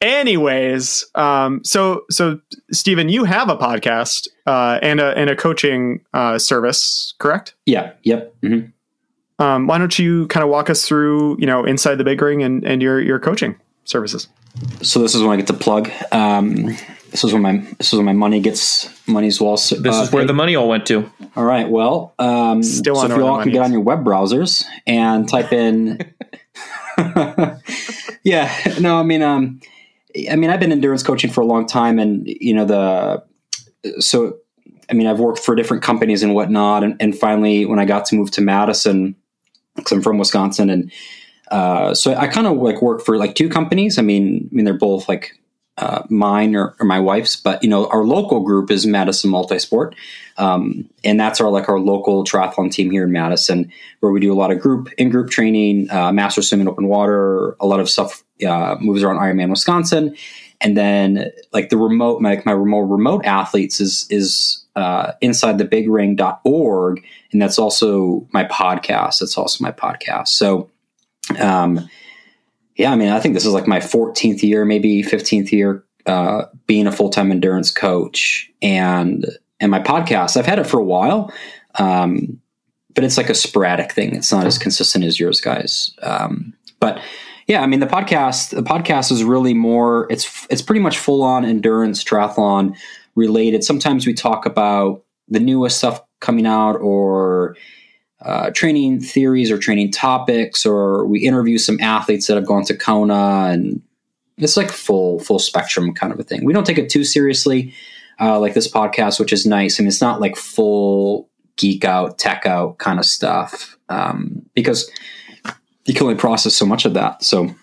[0.00, 2.38] Anyways, um, so so
[2.70, 7.54] Steven, you have a podcast uh, and a and a coaching uh, service, correct?
[7.64, 7.92] Yeah.
[8.02, 8.34] Yep.
[8.42, 8.60] hmm
[9.38, 12.42] Um, why don't you kind of walk us through, you know, inside the big ring
[12.42, 14.28] and, and your your coaching services?
[14.82, 15.90] So this is when I get to plug.
[16.12, 16.76] Um,
[17.10, 19.52] this is where my this is when my money gets money's well.
[19.52, 21.10] This is where the money all went to.
[21.36, 21.68] All right.
[21.68, 25.28] Well, um, Still so on if you all can get on your web browsers and
[25.28, 26.14] type in,
[28.22, 29.60] yeah, no, I mean, um,
[30.30, 34.38] I mean, I've been endurance coaching for a long time, and you know the so.
[34.88, 38.04] I mean, I've worked for different companies and whatnot, and, and finally, when I got
[38.06, 39.16] to move to Madison,
[39.74, 40.92] because I'm from Wisconsin, and
[41.50, 43.98] uh, so I kind of like work for like two companies.
[43.98, 45.32] I mean, I mean they're both like
[45.78, 49.94] uh, mine or, or my wife's, but you know, our local group is Madison Multisport,
[50.38, 54.32] um, and that's our like our local triathlon team here in Madison, where we do
[54.32, 57.80] a lot of group in group training, uh, master swim in open water, a lot
[57.80, 60.16] of stuff uh, moves around Ironman Wisconsin,
[60.62, 65.64] and then like the remote, my, my remote remote athletes is is uh, inside the
[65.66, 69.18] big ring.org, and that's also my podcast.
[69.20, 70.28] That's also my podcast.
[70.28, 70.70] So.
[71.40, 71.88] Um,
[72.76, 76.44] yeah, I mean, I think this is like my 14th year, maybe 15th year, uh,
[76.66, 79.26] being a full time endurance coach, and
[79.58, 80.36] and my podcast.
[80.36, 81.32] I've had it for a while,
[81.76, 82.38] um,
[82.94, 84.14] but it's like a sporadic thing.
[84.14, 85.94] It's not as consistent as yours, guys.
[86.02, 87.00] Um, but
[87.46, 88.50] yeah, I mean, the podcast.
[88.50, 90.06] The podcast is really more.
[90.10, 92.76] It's it's pretty much full on endurance triathlon
[93.14, 93.64] related.
[93.64, 97.56] Sometimes we talk about the newest stuff coming out, or
[98.22, 102.76] uh, training theories or training topics, or we interview some athletes that have gone to
[102.76, 103.82] Kona, and
[104.38, 106.44] it's like full full spectrum kind of a thing.
[106.44, 107.74] We don't take it too seriously,
[108.20, 109.78] uh, like this podcast, which is nice.
[109.78, 114.90] I mean, it's not like full geek out, tech out kind of stuff um, because
[115.84, 117.22] you can only process so much of that.
[117.22, 117.54] So,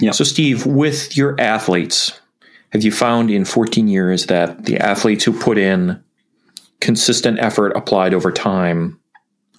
[0.00, 0.12] yeah.
[0.12, 2.18] So, Steve, with your athletes,
[2.70, 6.02] have you found in 14 years that the athletes who put in
[6.80, 8.98] consistent effort applied over time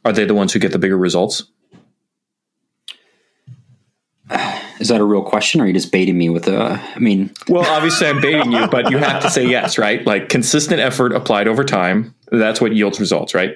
[0.06, 1.44] are they the ones who get the bigger results?
[4.80, 6.82] Is that a real question, or are you just baiting me with a?
[6.96, 10.06] I mean, Well, obviously, I'm baiting you, but you have to say yes, right?
[10.06, 12.16] Like consistent effort applied over time.
[12.32, 13.56] That's what yields results, right?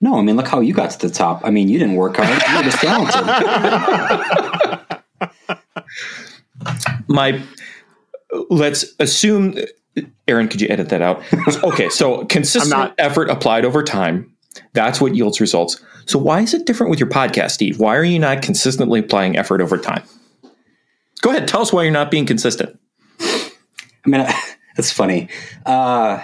[0.00, 0.18] no.
[0.18, 1.42] I mean, look how you got to the top.
[1.44, 2.28] I mean, you didn't work hard.
[2.28, 3.22] You were just talented.
[7.08, 7.40] my
[8.48, 9.56] let's assume
[10.28, 11.20] aaron could you edit that out
[11.64, 12.94] okay so consistent not.
[12.98, 14.32] effort applied over time
[14.72, 18.04] that's what yields results so why is it different with your podcast steve why are
[18.04, 20.02] you not consistently applying effort over time
[21.20, 22.78] go ahead tell us why you're not being consistent
[24.04, 24.26] I mean,
[24.76, 25.28] that's funny.
[25.64, 26.20] Uh,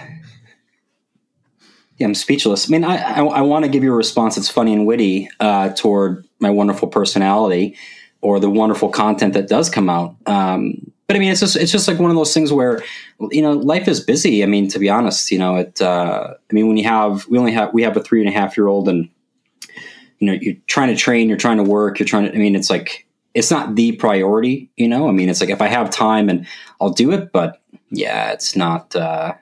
[1.99, 2.69] yeah, I'm speechless.
[2.69, 5.29] I mean, I, I, I want to give you a response that's funny and witty
[5.41, 7.77] uh, toward my wonderful personality
[8.21, 10.17] or the wonderful content that does come out.
[10.27, 12.85] Um, but I mean, it's just it's just like one of those things where
[13.31, 14.43] you know life is busy.
[14.43, 15.81] I mean, to be honest, you know, it.
[15.81, 18.33] Uh, I mean, when you have we only have we have a three and a
[18.33, 19.09] half year old, and
[20.19, 22.35] you know, you're trying to train, you're trying to work, you're trying to.
[22.35, 24.71] I mean, it's like it's not the priority.
[24.77, 26.47] You know, I mean, it's like if I have time and
[26.79, 28.95] I'll do it, but yeah, it's not.
[28.95, 29.33] Uh,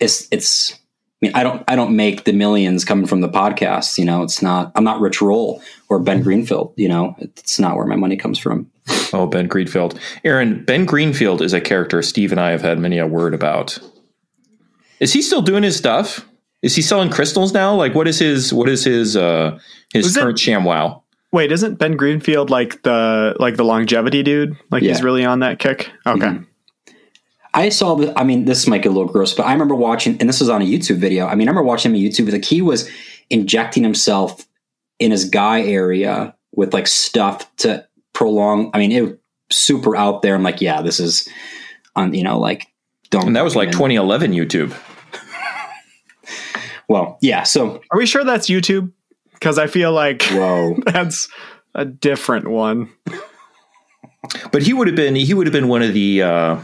[0.00, 0.72] it's it's.
[0.72, 3.98] I mean, I don't I don't make the millions coming from the podcast.
[3.98, 4.72] You know, it's not.
[4.74, 6.72] I'm not Rich Roll or Ben Greenfield.
[6.76, 8.70] You know, it's not where my money comes from.
[9.12, 12.98] Oh ben greenfield aaron ben greenfield is a character steve and i have had many
[12.98, 13.78] a word about
[15.00, 16.26] is he still doing his stuff
[16.62, 19.58] is he selling crystals now like what is his what is his uh
[19.92, 24.56] his Was current sham wow Wait, isn't Ben Greenfield like the like the longevity dude?
[24.70, 25.90] Like he's really on that kick?
[26.06, 26.28] Okay.
[26.28, 26.46] Mhm.
[27.54, 30.16] I saw the, I mean, this might get a little gross, but I remember watching,
[30.20, 31.26] and this was on a YouTube video.
[31.26, 32.30] I mean, I remember watching him on YouTube.
[32.30, 32.88] Like he was
[33.30, 34.46] injecting himself
[35.00, 38.70] in his guy area with like stuff to prolong.
[38.72, 39.12] I mean, it was
[39.50, 40.34] super out there.
[40.34, 41.28] I'm like, yeah, this is
[41.94, 42.66] on, you know, like
[43.10, 43.26] don't.
[43.26, 44.74] and that was like recommend- 2011 youtube
[46.88, 47.44] Well, yeah.
[47.44, 48.92] So, Are we sure that's YouTube?
[49.32, 50.76] Because I feel like whoa.
[50.86, 51.28] that's
[51.74, 52.90] a different one.
[54.52, 56.58] but he would have been he would have been one of the uh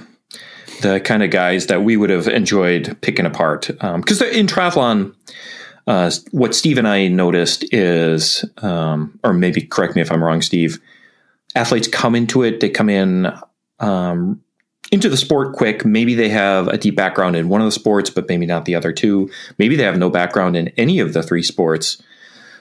[0.83, 5.15] the kind of guys that we would have enjoyed picking apart because in triathlon
[5.87, 10.41] uh, what Steve and I noticed is, um, or maybe correct me if I'm wrong,
[10.41, 10.79] Steve.
[11.55, 13.33] Athletes come into it; they come in
[13.79, 14.43] um,
[14.93, 15.85] into the sport quick.
[15.85, 18.75] Maybe they have a deep background in one of the sports, but maybe not the
[18.75, 19.31] other two.
[19.59, 22.03] Maybe they have no background in any of the three sports.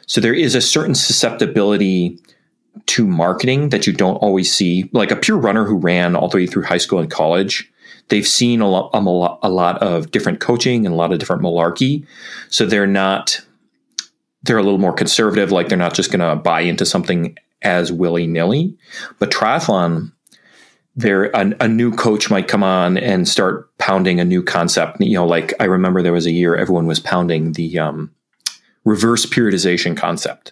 [0.05, 2.19] So there is a certain susceptibility
[2.87, 4.89] to marketing that you don't always see.
[4.91, 7.71] Like a pure runner who ran all the way through high school and college,
[8.07, 11.19] they've seen a lot, a lot, a lot of different coaching and a lot of
[11.19, 12.05] different malarkey.
[12.49, 13.41] So they're not,
[14.43, 15.51] they're a little more conservative.
[15.51, 18.77] Like they're not just going to buy into something as willy nilly.
[19.19, 20.11] But triathlon,
[20.95, 24.99] there a, a, new coach might come on and start pounding a new concept.
[24.99, 28.11] You know, like I remember there was a year everyone was pounding the um,
[28.83, 30.51] reverse periodization concept,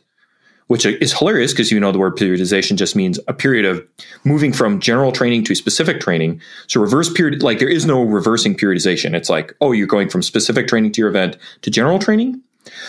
[0.68, 3.86] which is hilarious because you know the word periodization just means a period of
[4.24, 6.40] moving from general training to specific training.
[6.68, 9.16] So reverse period, like there is no reversing periodization.
[9.16, 12.42] It's like, oh, you're going from specific training to your event to general training.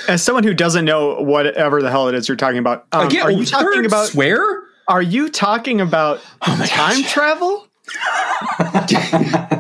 [0.09, 3.23] As someone who doesn't know whatever the hell it is you're talking about, um, Again,
[3.23, 4.63] are you talking about swear?
[4.89, 7.13] Are you talking about oh time gosh.
[7.13, 7.67] travel?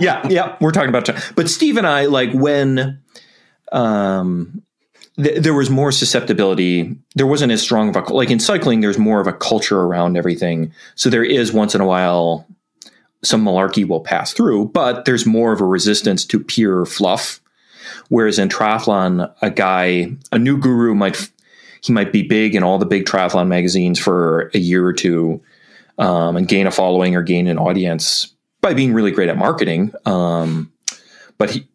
[0.01, 1.21] yeah, yeah, we're talking about time.
[1.35, 3.01] But Steve and I, like when
[3.73, 4.63] um,
[5.17, 8.81] th- there was more susceptibility, there wasn't as strong of a like in cycling.
[8.81, 12.47] There's more of a culture around everything, so there is once in a while
[13.23, 17.41] some malarkey will pass through, but there's more of a resistance to pure fluff.
[18.09, 21.31] Whereas in triathlon, a guy, a new guru might
[21.83, 25.40] he might be big in all the big triathlon magazines for a year or two
[25.99, 29.92] um, and gain a following or gain an audience by being really great at marketing.
[30.05, 30.73] Um,
[31.38, 31.68] but he,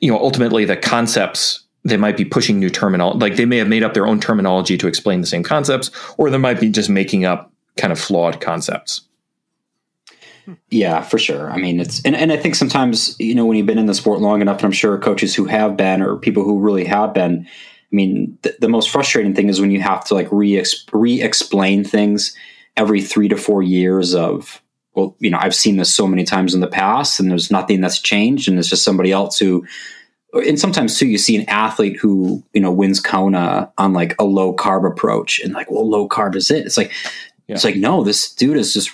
[0.00, 3.68] you know, ultimately the concepts they might be pushing new terminology, like they may have
[3.68, 6.90] made up their own terminology to explain the same concepts, or they might be just
[6.90, 9.02] making up kind of flawed concepts.
[10.70, 11.50] Yeah, for sure.
[11.50, 13.94] I mean, it's and, and I think sometimes you know when you've been in the
[13.94, 17.12] sport long enough, and I'm sure coaches who have been or people who really have
[17.14, 17.46] been.
[17.46, 21.22] I mean, th- the most frustrating thing is when you have to like re re
[21.22, 22.36] explain things
[22.76, 24.62] every three to four years of
[24.94, 27.80] well, you know, I've seen this so many times in the past, and there's nothing
[27.80, 29.66] that's changed, and it's just somebody else who.
[30.34, 34.24] And sometimes too, you see an athlete who you know wins Kona on like a
[34.24, 36.66] low carb approach, and like, well, low carb is it?
[36.66, 36.92] It's like,
[37.46, 37.54] yeah.
[37.54, 38.90] it's like, no, this dude is just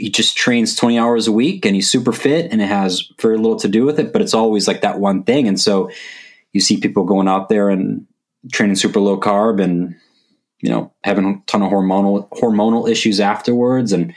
[0.00, 3.36] he just trains 20 hours a week and he's super fit and it has very
[3.36, 5.46] little to do with it but it's always like that one thing.
[5.46, 5.90] And so
[6.52, 8.06] you see people going out there and
[8.52, 9.94] training super low carb and
[10.60, 13.92] you know having a ton of hormonal hormonal issues afterwards.
[13.92, 14.14] And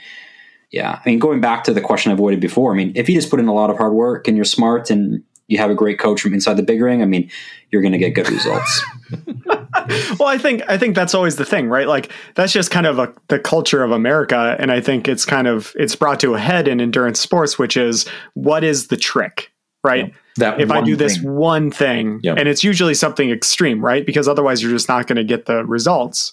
[0.74, 3.14] yeah i mean going back to the question i avoided before i mean if you
[3.14, 5.74] just put in a lot of hard work and you're smart and you have a
[5.74, 7.30] great coach from inside the big ring i mean
[7.70, 8.82] you're going to get good results
[10.18, 12.98] well i think i think that's always the thing right like that's just kind of
[12.98, 16.38] a, the culture of america and i think it's kind of it's brought to a
[16.38, 20.80] head in endurance sports which is what is the trick right yeah that if I
[20.80, 21.32] do this thing.
[21.32, 22.38] one thing, yep.
[22.38, 24.04] and it's usually something extreme, right?
[24.04, 26.32] Because otherwise, you're just not going to get the results.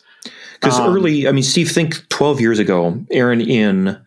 [0.54, 4.00] Because um, early, I mean, Steve, think 12 years ago, Aaron in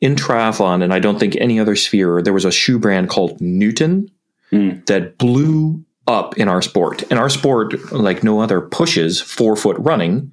[0.00, 3.40] in triathlon, and I don't think any other sphere, there was a shoe brand called
[3.40, 4.10] Newton
[4.50, 4.84] mm.
[4.86, 7.02] that blew up in our sport.
[7.10, 10.32] And our sport, like no other, pushes forefoot running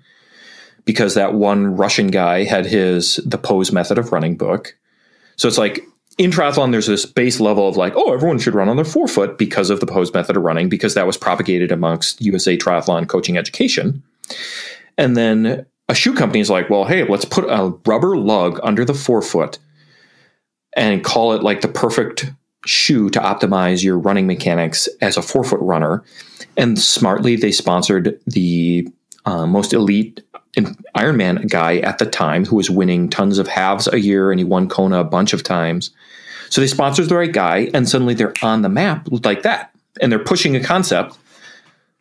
[0.86, 4.76] because that one Russian guy had his the pose method of running book.
[5.36, 5.86] So it's like
[6.18, 9.38] in triathlon, there's this base level of like, oh, everyone should run on their forefoot
[9.38, 13.38] because of the pose method of running, because that was propagated amongst USA triathlon coaching
[13.38, 14.02] education.
[14.98, 18.84] And then a shoe company is like, well, hey, let's put a rubber lug under
[18.84, 19.60] the forefoot
[20.76, 22.32] and call it like the perfect
[22.68, 26.04] shoe to optimize your running mechanics as a forefoot runner.
[26.56, 28.88] And smartly, they sponsored the
[29.26, 30.22] uh, most elite
[30.96, 34.44] Ironman guy at the time who was winning tons of halves a year and he
[34.44, 35.92] won Kona a bunch of times.
[36.50, 39.72] So they sponsor the right guy and suddenly they're on the map like that.
[40.02, 41.18] And they're pushing a concept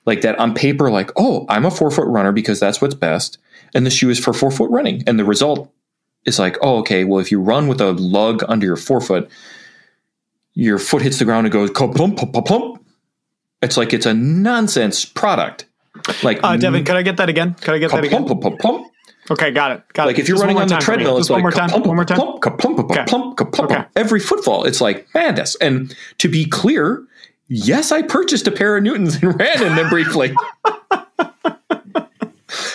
[0.06, 3.38] like that on paper, like, oh, I'm a forefoot runner because that's what's best.
[3.74, 5.02] And the shoe is for forefoot running.
[5.06, 5.70] And the result
[6.24, 9.28] is like, oh, okay, well, if you run with a lug under your forefoot,
[10.56, 12.84] your foot hits the ground and goes plump, plump, plump.
[13.62, 15.66] It's like it's a nonsense product.
[16.22, 17.54] Like, uh, Devon, can I get that again?
[17.54, 18.24] Can I get that again?
[18.24, 18.92] Plump, plump, plump.
[19.30, 19.82] Okay, got it.
[19.92, 20.06] Got it.
[20.06, 20.22] like it.
[20.22, 21.82] if you're Just running on the treadmill, it's one like more time.
[21.82, 22.16] One more time.
[22.16, 23.88] Plump, plump, plump, plump, plump.
[23.96, 25.56] Every footfall, it's like madness.
[25.56, 27.04] And to be clear,
[27.48, 30.34] yes, I purchased a pair of Newtons and ran in them briefly.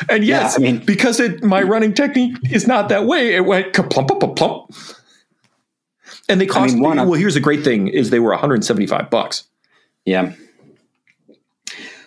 [0.10, 3.46] and yes, yeah, I mean, because it, my running technique is not that way, it
[3.46, 4.72] went plump, plump, plump.
[6.32, 9.10] And they cost I mean, one, well, here's the great thing is they were 175
[9.10, 9.44] bucks.
[10.06, 10.34] Yeah.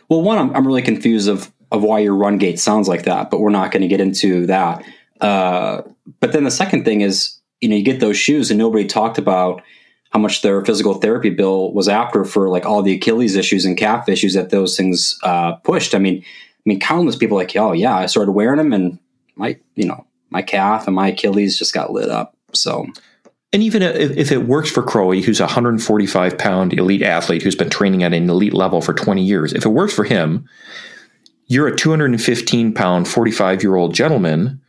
[0.09, 3.31] Well, one, I'm, I'm really confused of of why your run gait sounds like that,
[3.31, 4.85] but we're not going to get into that.
[5.21, 5.83] Uh,
[6.21, 9.19] but then the second thing is, you know, you get those shoes, and nobody talked
[9.19, 9.63] about
[10.11, 13.77] how much their physical therapy bill was after for like all the Achilles issues and
[13.77, 15.95] calf issues that those things uh, pushed.
[15.95, 18.99] I mean, I mean, countless people like, oh yeah, I started wearing them, and
[19.35, 22.37] my, you know, my calf and my Achilles just got lit up.
[22.53, 22.87] So
[23.55, 27.71] and even if it works for Crowie, who's a 145 pound elite athlete who's been
[27.71, 30.49] training at an elite level for 20 years, if it works for him,
[31.47, 34.61] you're a 215 pound, 45 year old gentleman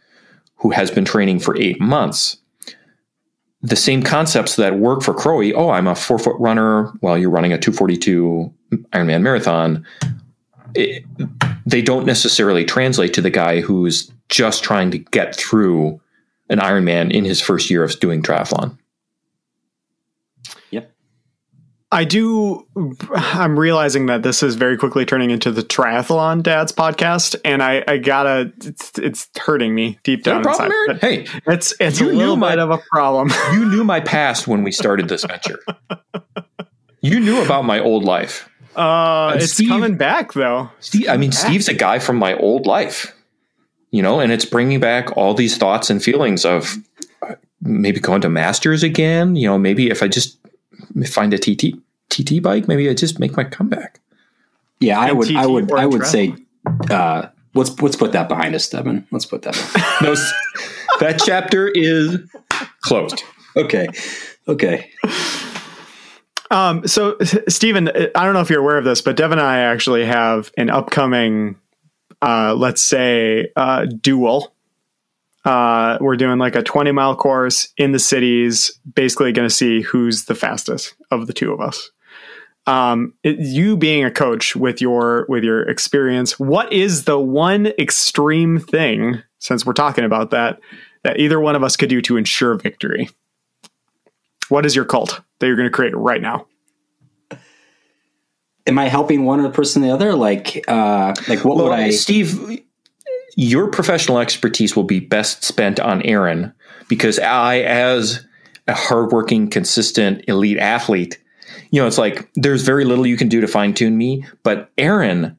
[0.57, 2.37] who has been training for eight months.
[3.63, 7.53] The same concepts that work for Crowie, oh, I'm a forefoot runner while you're running
[7.53, 8.53] a 242
[8.93, 9.83] Ironman marathon,
[10.75, 11.03] it,
[11.65, 15.99] they don't necessarily translate to the guy who's just trying to get through
[16.49, 18.77] an Ironman in his first year of doing triathlon.
[20.71, 20.91] Yep.
[21.91, 22.67] I do.
[23.13, 27.83] I'm realizing that this is very quickly turning into the triathlon dads podcast, and I,
[27.87, 28.51] I gotta.
[28.63, 31.01] It's, it's hurting me deep down no problem, inside.
[31.01, 33.29] Hey, it's it's you a little knew my- bit of a problem.
[33.53, 35.59] you knew my past when we started this venture.
[37.01, 38.49] you knew about my old life.
[38.75, 40.69] Uh, And it's Steve- coming back though.
[40.81, 43.14] Steve, I mean, Steve's a guy from my old life,
[43.91, 46.75] you know, and it's bringing back all these thoughts and feelings of
[47.21, 49.35] uh, maybe going to masters again.
[49.35, 50.37] You know, maybe if I just
[51.07, 51.75] find a TT
[52.09, 53.99] TT bike, maybe I just make my comeback.
[54.79, 55.35] Yeah, I And would.
[55.35, 55.71] I would.
[55.73, 56.35] I would say.
[56.89, 59.07] Uh, let's let's put that behind us, Devon.
[59.11, 59.55] Let's put that.
[60.01, 60.13] No,
[60.99, 62.17] that chapter is
[62.81, 63.23] closed.
[63.55, 63.87] okay.
[64.47, 64.91] Okay.
[66.51, 69.47] Um, so, S- Steven, I don't know if you're aware of this, but Devon and
[69.47, 71.55] I actually have an upcoming,
[72.25, 74.53] uh, let's say, uh, duel.
[75.45, 79.81] Uh, we're doing like a 20 mile course in the cities, basically going to see
[79.81, 81.91] who's the fastest of the two of us.
[82.65, 87.67] Um, it- you being a coach with your with your experience, what is the one
[87.77, 90.59] extreme thing, since we're talking about that,
[91.03, 93.07] that either one of us could do to ensure victory?
[94.49, 96.47] What is your cult that you're going to create right now?
[98.67, 100.13] Am I helping one person or the other?
[100.13, 101.91] Like, uh, like what would I?
[101.91, 102.61] Steve,
[103.35, 106.53] your professional expertise will be best spent on Aaron
[106.87, 108.25] because I, as
[108.67, 111.19] a hardworking, consistent, elite athlete,
[111.71, 114.25] you know, it's like there's very little you can do to fine tune me.
[114.43, 115.37] But Aaron,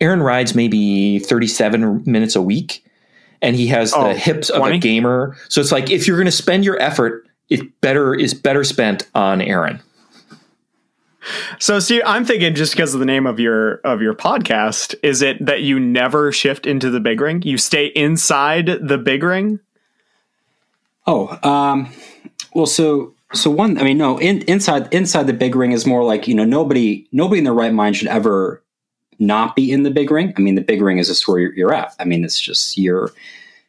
[0.00, 2.84] Aaron rides maybe 37 minutes a week,
[3.40, 5.36] and he has Oh, the hips of a gamer.
[5.48, 9.08] So it's like if you're going to spend your effort, it better is better spent
[9.14, 9.80] on Aaron.
[11.58, 15.22] So, Steve, I'm thinking just because of the name of your of your podcast, is
[15.22, 17.42] it that you never shift into the big ring?
[17.42, 19.60] You stay inside the big ring?
[21.06, 21.92] Oh, um,
[22.54, 23.78] well, so so one.
[23.78, 24.18] I mean, no.
[24.18, 27.52] In, inside inside the big ring is more like you know nobody nobody in their
[27.52, 28.62] right mind should ever
[29.18, 30.32] not be in the big ring.
[30.36, 31.94] I mean, the big ring is just where you're, you're at.
[31.98, 33.12] I mean, it's just you're.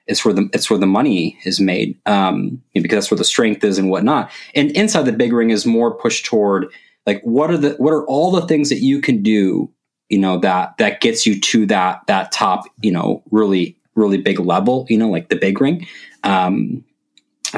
[0.07, 3.61] It's where the it's where the money is made, um, because that's where the strength
[3.65, 4.31] is and whatnot.
[4.55, 6.67] And inside the big ring is more pushed toward
[7.07, 9.71] like what are the what are all the things that you can do,
[10.09, 14.39] you know, that that gets you to that that top, you know, really really big
[14.39, 15.87] level, you know, like the big ring.
[16.23, 16.83] Um,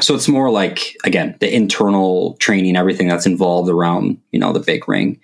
[0.00, 4.60] so it's more like again the internal training everything that's involved around you know the
[4.60, 5.20] big ring.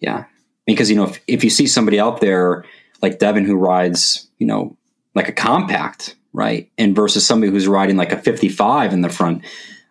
[0.00, 0.24] Yeah.
[0.66, 2.64] Because you know if, if you see somebody out there
[3.02, 4.76] like devon who rides you know
[5.14, 6.70] like a compact right?
[6.78, 9.44] And versus somebody who's riding like a 55 in the front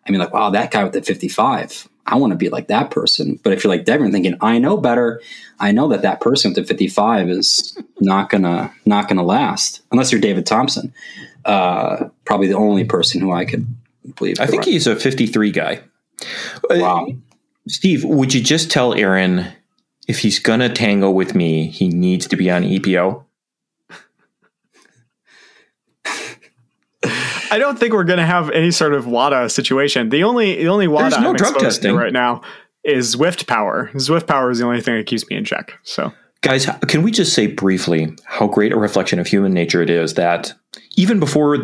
[0.07, 2.91] i mean like wow that guy with the 55 i want to be like that
[2.91, 5.22] person but if you're like devon thinking i know better
[5.59, 10.12] i know that that person with the 55 is not gonna not gonna last unless
[10.12, 10.93] you're david thompson
[11.43, 13.66] uh, probably the only person who i could
[14.16, 15.82] believe I think could he's a 53 guy.
[16.70, 17.07] Uh, Wow.
[17.68, 19.47] Steve, would you just tell Aaron
[20.07, 23.24] if he's going to tango with me, he needs to be on EPO?
[27.52, 30.10] I don't think we're going to have any sort of WADA situation.
[30.10, 31.95] The only the only WADA no I'm drug testing.
[31.95, 32.41] right now
[32.84, 33.91] is Zwift power.
[33.95, 35.78] Zwift power is the only thing that keeps me in check.
[35.84, 39.91] So, Guys, can we just say briefly how great a reflection of human nature it
[39.91, 40.54] is that
[40.95, 41.58] even before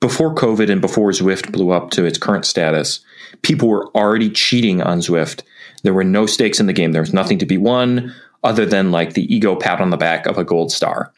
[0.00, 3.00] before COVID and before Zwift blew up to its current status,
[3.42, 5.42] people were already cheating on Zwift.
[5.82, 6.92] There were no stakes in the game.
[6.92, 10.26] There was nothing to be won other than like the ego pat on the back
[10.26, 11.12] of a gold star.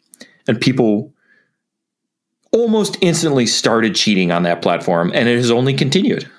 [0.48, 1.12] And people
[2.52, 6.30] almost instantly started cheating on that platform, and it has only continued.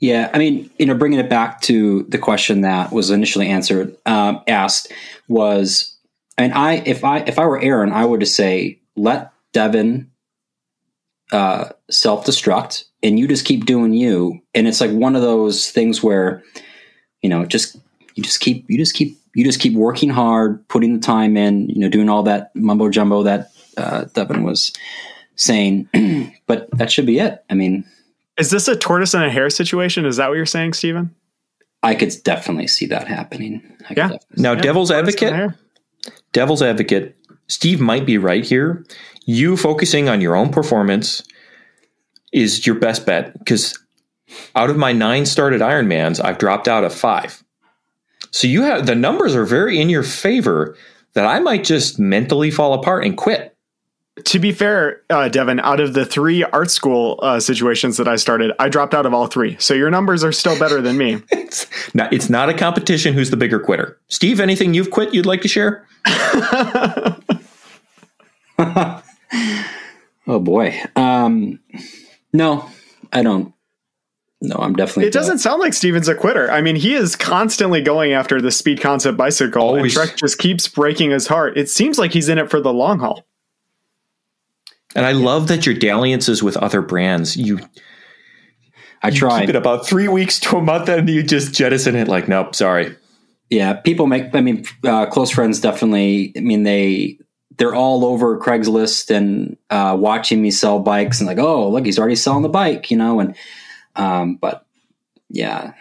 [0.00, 3.96] Yeah, I mean, you know, bringing it back to the question that was initially answered,
[4.06, 4.92] um, asked
[5.28, 5.96] was,
[6.36, 10.10] and I, if I, if I were Aaron, I would just say, let Devon
[11.32, 14.40] uh, self destruct, and you just keep doing you.
[14.54, 16.42] And it's like one of those things where,
[17.22, 17.76] you know, just
[18.14, 21.68] you just keep you just keep you just keep working hard, putting the time in,
[21.68, 24.72] you know, doing all that mumbo jumbo that uh, Devon was
[25.36, 25.88] saying.
[26.46, 27.44] but that should be it.
[27.50, 27.84] I mean,
[28.38, 30.04] is this a tortoise and a hare situation?
[30.06, 31.14] Is that what you're saying, Steven?
[31.82, 33.62] I could definitely see that happening.
[33.90, 34.08] I Yeah.
[34.36, 35.58] Now, Yeah, devil's tortoise and a advocate, hare.
[36.32, 37.16] devil's advocate,
[37.46, 38.84] Steve might be right here.
[39.26, 41.22] You focusing on your own performance
[42.32, 43.78] is your best bet because
[44.56, 47.44] out of my nine started Ironmans, I've dropped out of five.
[48.30, 50.76] So you have the numbers are very in your favor
[51.12, 53.53] that I might just mentally fall apart and quit.
[54.26, 58.14] To be fair, uh, Devon, out of the three art school uh, situations that I
[58.14, 59.56] started, I dropped out of all three.
[59.58, 61.20] So your numbers are still better than me.
[61.32, 63.98] It's not, it's not a competition who's the bigger quitter.
[64.08, 65.86] Steve, anything you've quit you'd like to share?
[70.26, 70.80] Oh boy.
[70.96, 71.60] Um,
[72.32, 72.68] no,
[73.12, 73.52] I don't.
[74.40, 75.06] No, I'm definitely.
[75.06, 76.50] It doesn't sound like Steven's a quitter.
[76.50, 79.96] I mean, he is constantly going after the speed concept bicycle, Always.
[79.96, 81.56] and Trek just keeps breaking his heart.
[81.58, 83.26] It seems like he's in it for the long haul.
[84.94, 87.36] And I love that your dalliances with other brands.
[87.36, 87.60] You
[89.02, 89.48] I keep tried.
[89.50, 92.08] it about three weeks to a month, and you just jettison it.
[92.08, 92.96] Like, nope, sorry.
[93.50, 94.34] Yeah, people make.
[94.34, 96.32] I mean, uh, close friends definitely.
[96.36, 97.18] I mean, they
[97.56, 101.98] they're all over Craigslist and uh, watching me sell bikes and like, oh, look, he's
[101.98, 103.20] already selling the bike, you know.
[103.20, 103.36] And
[103.96, 104.66] um, but
[105.28, 105.72] yeah,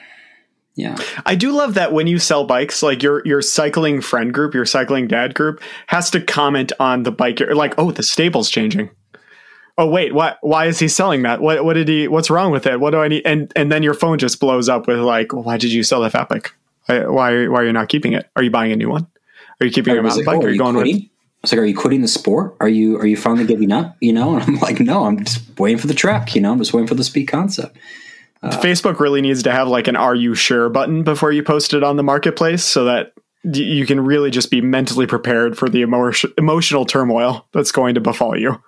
[0.76, 4.54] yeah, I do love that when you sell bikes, like your your cycling friend group,
[4.54, 7.40] your cycling dad group, has to comment on the bike.
[7.40, 8.90] You're like, oh, the stable's changing.
[9.78, 11.42] Oh wait, why why is he selling that?
[11.42, 12.08] What what did he?
[12.08, 12.80] What's wrong with it?
[12.80, 13.24] What do I need?
[13.26, 16.12] And and then your phone just blows up with like, why did you sell that
[16.12, 16.54] fat bike?
[16.86, 18.30] Why why, why are you not keeping it?
[18.36, 19.08] Are you buying a new one?
[19.60, 20.44] Are you keeping I your mountain like, bike?
[20.44, 20.86] oh, are you going with?
[20.86, 21.10] I
[21.42, 22.56] was like, are you quitting the sport?
[22.60, 23.98] Are you are you finally giving up?
[24.00, 26.36] You know, and I'm like, no, I'm just waiting for the Trek.
[26.36, 27.76] You know, I'm just waiting for the speed concept.
[28.44, 31.74] Uh, Facebook really needs to have like an "Are you sure?" button before you post
[31.74, 33.14] it on the marketplace, so that
[33.44, 38.02] you can really just be mentally prepared for the emotion, emotional turmoil that's going to
[38.02, 38.62] befall you.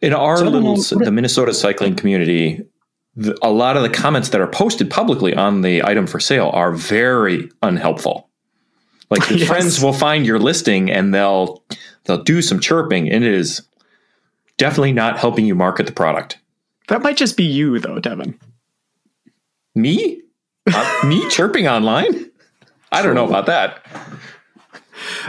[0.00, 2.64] In our So little the Minnesota cycling community,
[3.16, 6.50] the, a lot of the comments that are posted publicly on the item for sale
[6.52, 8.28] are very unhelpful.
[9.10, 9.48] Like your Yes.
[9.48, 11.62] friends will find your listing and they'll
[12.04, 13.62] they'll do some chirping, and it is
[14.56, 16.38] definitely not helping you market the product.
[16.88, 18.38] That might just be you, though, Devon.
[19.74, 20.22] Me,
[20.66, 22.30] Uh, me chirping online.
[22.92, 23.84] I don't know about that.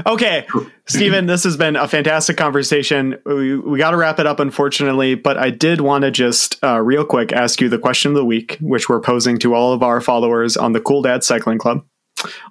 [0.05, 0.47] Okay,
[0.87, 3.17] Steven, this has been a fantastic conversation.
[3.25, 6.79] We, we got to wrap it up, unfortunately, but I did want to just uh,
[6.79, 9.83] real quick ask you the question of the week, which we're posing to all of
[9.83, 11.85] our followers on the Cool Dad Cycling Club,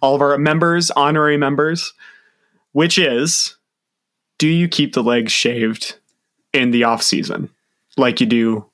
[0.02, 1.92] all of our members, honorary members,
[2.72, 3.56] which is
[4.38, 5.96] do you keep the legs shaved
[6.52, 7.50] in the off season
[7.96, 8.66] like you do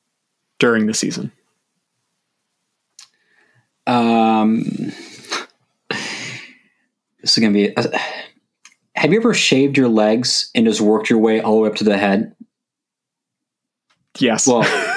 [0.58, 1.32] during the season?
[3.86, 4.64] Um,
[5.90, 7.76] this is gonna be.
[7.76, 7.86] Uh,
[9.04, 11.76] have you ever shaved your legs and just worked your way all the way up
[11.76, 12.34] to the head?
[14.18, 14.46] Yes.
[14.46, 14.64] Well,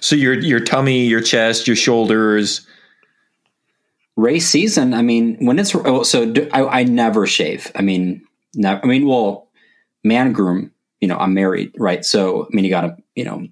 [0.00, 2.66] So your your tummy, your chest, your shoulders.
[4.16, 4.92] race season.
[4.92, 7.72] I mean, when it's oh, so, do, I, I never shave.
[7.74, 8.22] I mean,
[8.54, 8.84] never.
[8.84, 9.48] I mean, well,
[10.04, 10.70] man groom.
[11.00, 12.04] You know, I'm married, right?
[12.04, 13.46] So, I mean, you gotta, you know.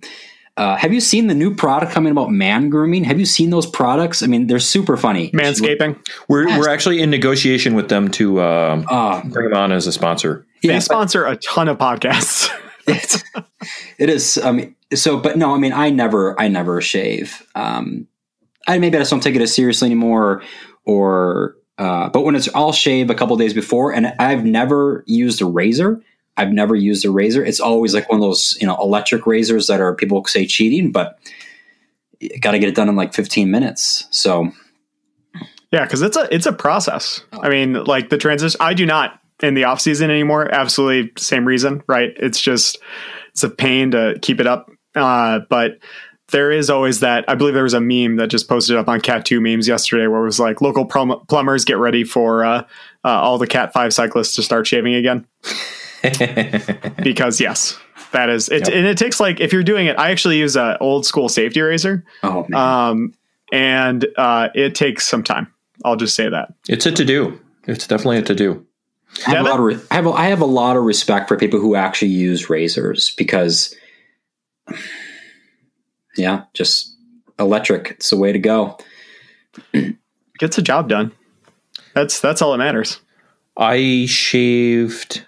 [0.57, 3.05] Uh, have you seen the new product coming about man grooming?
[3.05, 4.23] Have you seen those products?
[4.23, 5.31] I mean, they're super funny.
[5.33, 5.99] Manscaping.
[6.29, 6.59] We're Yes.
[6.59, 10.47] we're actually in negotiation with them to uh, Uh, bring them on as a sponsor.
[10.63, 12.49] They yeah, but- sponsor a ton of podcasts.
[12.87, 13.23] it's,
[13.99, 14.39] it is.
[14.39, 17.43] I mean, so, but no, I mean, I never, I never shave.
[17.55, 18.07] Um,
[18.67, 20.43] I maybe I just don't take it as seriously anymore,
[20.85, 25.43] or, uh, but when it's, I'll shave a couple days before, and I've never used
[25.43, 26.01] a razor.
[26.37, 27.45] I've never used a razor.
[27.45, 30.93] It's always like one of those, you know, electric razors that are people say cheating,
[30.93, 31.19] but
[32.41, 34.07] got to get it done in like 15 minutes.
[34.11, 34.51] So,
[35.73, 37.23] Yeah, because it's a it's a process.
[37.33, 38.59] I mean, like the transition.
[38.61, 40.53] I do not in the off season anymore.
[40.53, 42.13] Absolutely same reason, right?
[42.17, 42.79] It's just
[43.31, 44.71] it's a pain to keep it up.
[44.95, 45.79] Uh, but
[46.31, 47.25] there is always that.
[47.29, 50.07] I believe there was a meme that just posted up on Cat Two memes yesterday,
[50.07, 52.63] where it was like local plum- plumbers get ready for uh,
[53.05, 55.27] uh, all the Cat Five cyclists to start shaving again.
[57.03, 57.79] because yes,
[58.13, 58.67] that is it.
[58.67, 58.77] Yep.
[58.77, 59.99] And it takes like if you're doing it.
[59.99, 62.61] I actually use a old school safety razor, oh man.
[62.61, 63.15] um,
[63.53, 65.53] and uh, it takes some time.
[65.85, 66.55] I'll just say that.
[66.69, 67.39] It's a to do.
[67.67, 68.67] It's definitely a to do.
[69.27, 71.29] I have, a lot of re- I, have a, I have a lot of respect
[71.29, 73.75] for people who actually use razors because,
[76.17, 76.95] yeah, just
[77.39, 77.93] electric.
[77.93, 78.79] It's the way to go.
[80.39, 81.13] gets the job done.
[81.95, 83.01] That's that's all that matters.
[83.57, 85.25] I shaved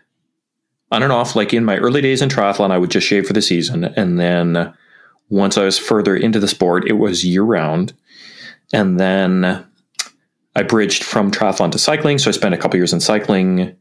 [0.90, 3.32] on and off, like in my early days in triathlon, I would just shave for
[3.32, 3.84] the season.
[3.84, 4.72] And then
[5.28, 7.92] once I was further into the sport, it was year round.
[8.72, 9.66] And then
[10.56, 12.18] I bridged from triathlon to cycling.
[12.18, 13.76] So I spent a couple years in cycling.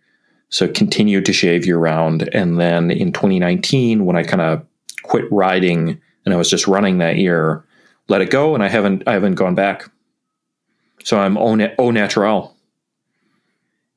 [0.50, 2.30] So continued to shave year round.
[2.34, 4.66] And then in 2019, when I kind of
[5.04, 7.66] quit riding and I was just running that year,
[8.10, 8.54] let it go.
[8.54, 9.90] And I haven't, I haven't gone back.
[11.04, 12.57] So I'm au, au natural.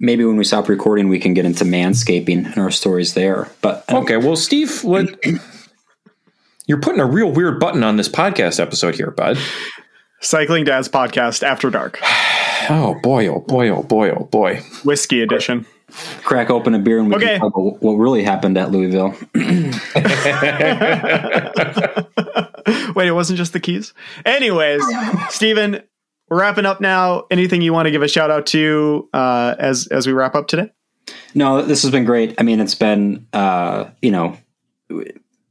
[0.02, 3.48] Maybe when we stop recording, we can get into manscaping and our stories there.
[3.60, 5.06] But um, Okay, well, Steve, what
[6.66, 9.38] you're putting a real weird button on this podcast episode here, bud.
[10.22, 11.98] Cycling Dad's podcast after dark,
[12.70, 14.62] Oh boy, oh boy, oh boy, oh boy.
[14.84, 15.66] whiskey edition.
[16.22, 17.26] crack open a beer and we Okay.
[17.38, 19.14] can talk about what really happened at Louisville.
[22.94, 23.92] Wait, it wasn't just the keys.
[24.24, 24.82] Anyways,
[25.30, 25.82] Steven,
[26.30, 27.24] we're wrapping up now.
[27.30, 30.46] Anything you want to give a shout out to uh, as as we wrap up
[30.46, 30.70] today?
[31.34, 32.34] No, this has been great.
[32.38, 34.36] I mean, it's been, uh, you know,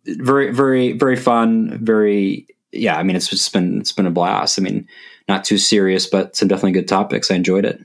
[0.05, 1.77] very, very, very fun.
[1.83, 2.97] Very, yeah.
[2.97, 4.57] I mean, it's just been it's been a blast.
[4.57, 4.87] I mean,
[5.27, 7.29] not too serious, but some definitely good topics.
[7.29, 7.81] I enjoyed it.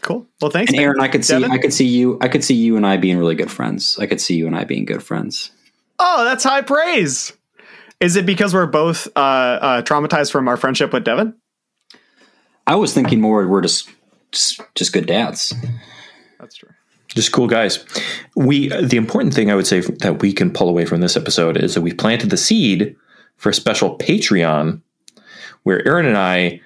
[0.00, 0.26] Cool.
[0.40, 0.72] Well, thanks.
[0.72, 2.98] And Aaron, I could see, I could see you, I could see you and I
[2.98, 3.98] being really good friends.
[3.98, 5.50] I could see you and I being good friends.
[5.98, 7.32] Oh, that's high praise.
[7.98, 11.34] Is it because we're both uh, uh, traumatized from our friendship with Devon?
[12.68, 13.90] I was thinking more we're just
[14.30, 15.54] just, just good dads.
[16.38, 16.68] That's true.
[17.08, 17.84] Just cool guys.
[18.36, 21.56] We the important thing I would say that we can pull away from this episode
[21.56, 22.94] is that we planted the seed
[23.36, 24.82] for a special Patreon
[25.62, 26.60] where Aaron and I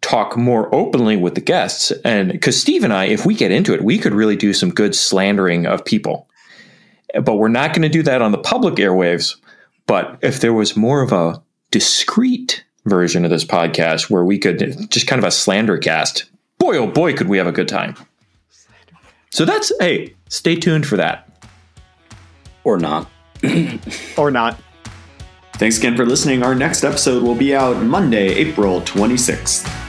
[0.00, 1.92] talk more openly with the guests.
[2.04, 4.70] And because Steve and I, if we get into it, we could really do some
[4.70, 6.28] good slandering of people.
[7.22, 9.36] But we're not going to do that on the public airwaves.
[9.86, 11.40] But if there was more of a
[11.70, 16.24] discreet version of this podcast where we could just kind of a slander cast,
[16.58, 17.94] boy, oh boy, could we have a good time.
[19.30, 21.28] So that's, hey, stay tuned for that.
[22.62, 23.10] Or not.
[24.16, 24.60] or not.
[25.54, 26.42] Thanks again for listening.
[26.42, 29.83] Our next episode will be out Monday, April 26th.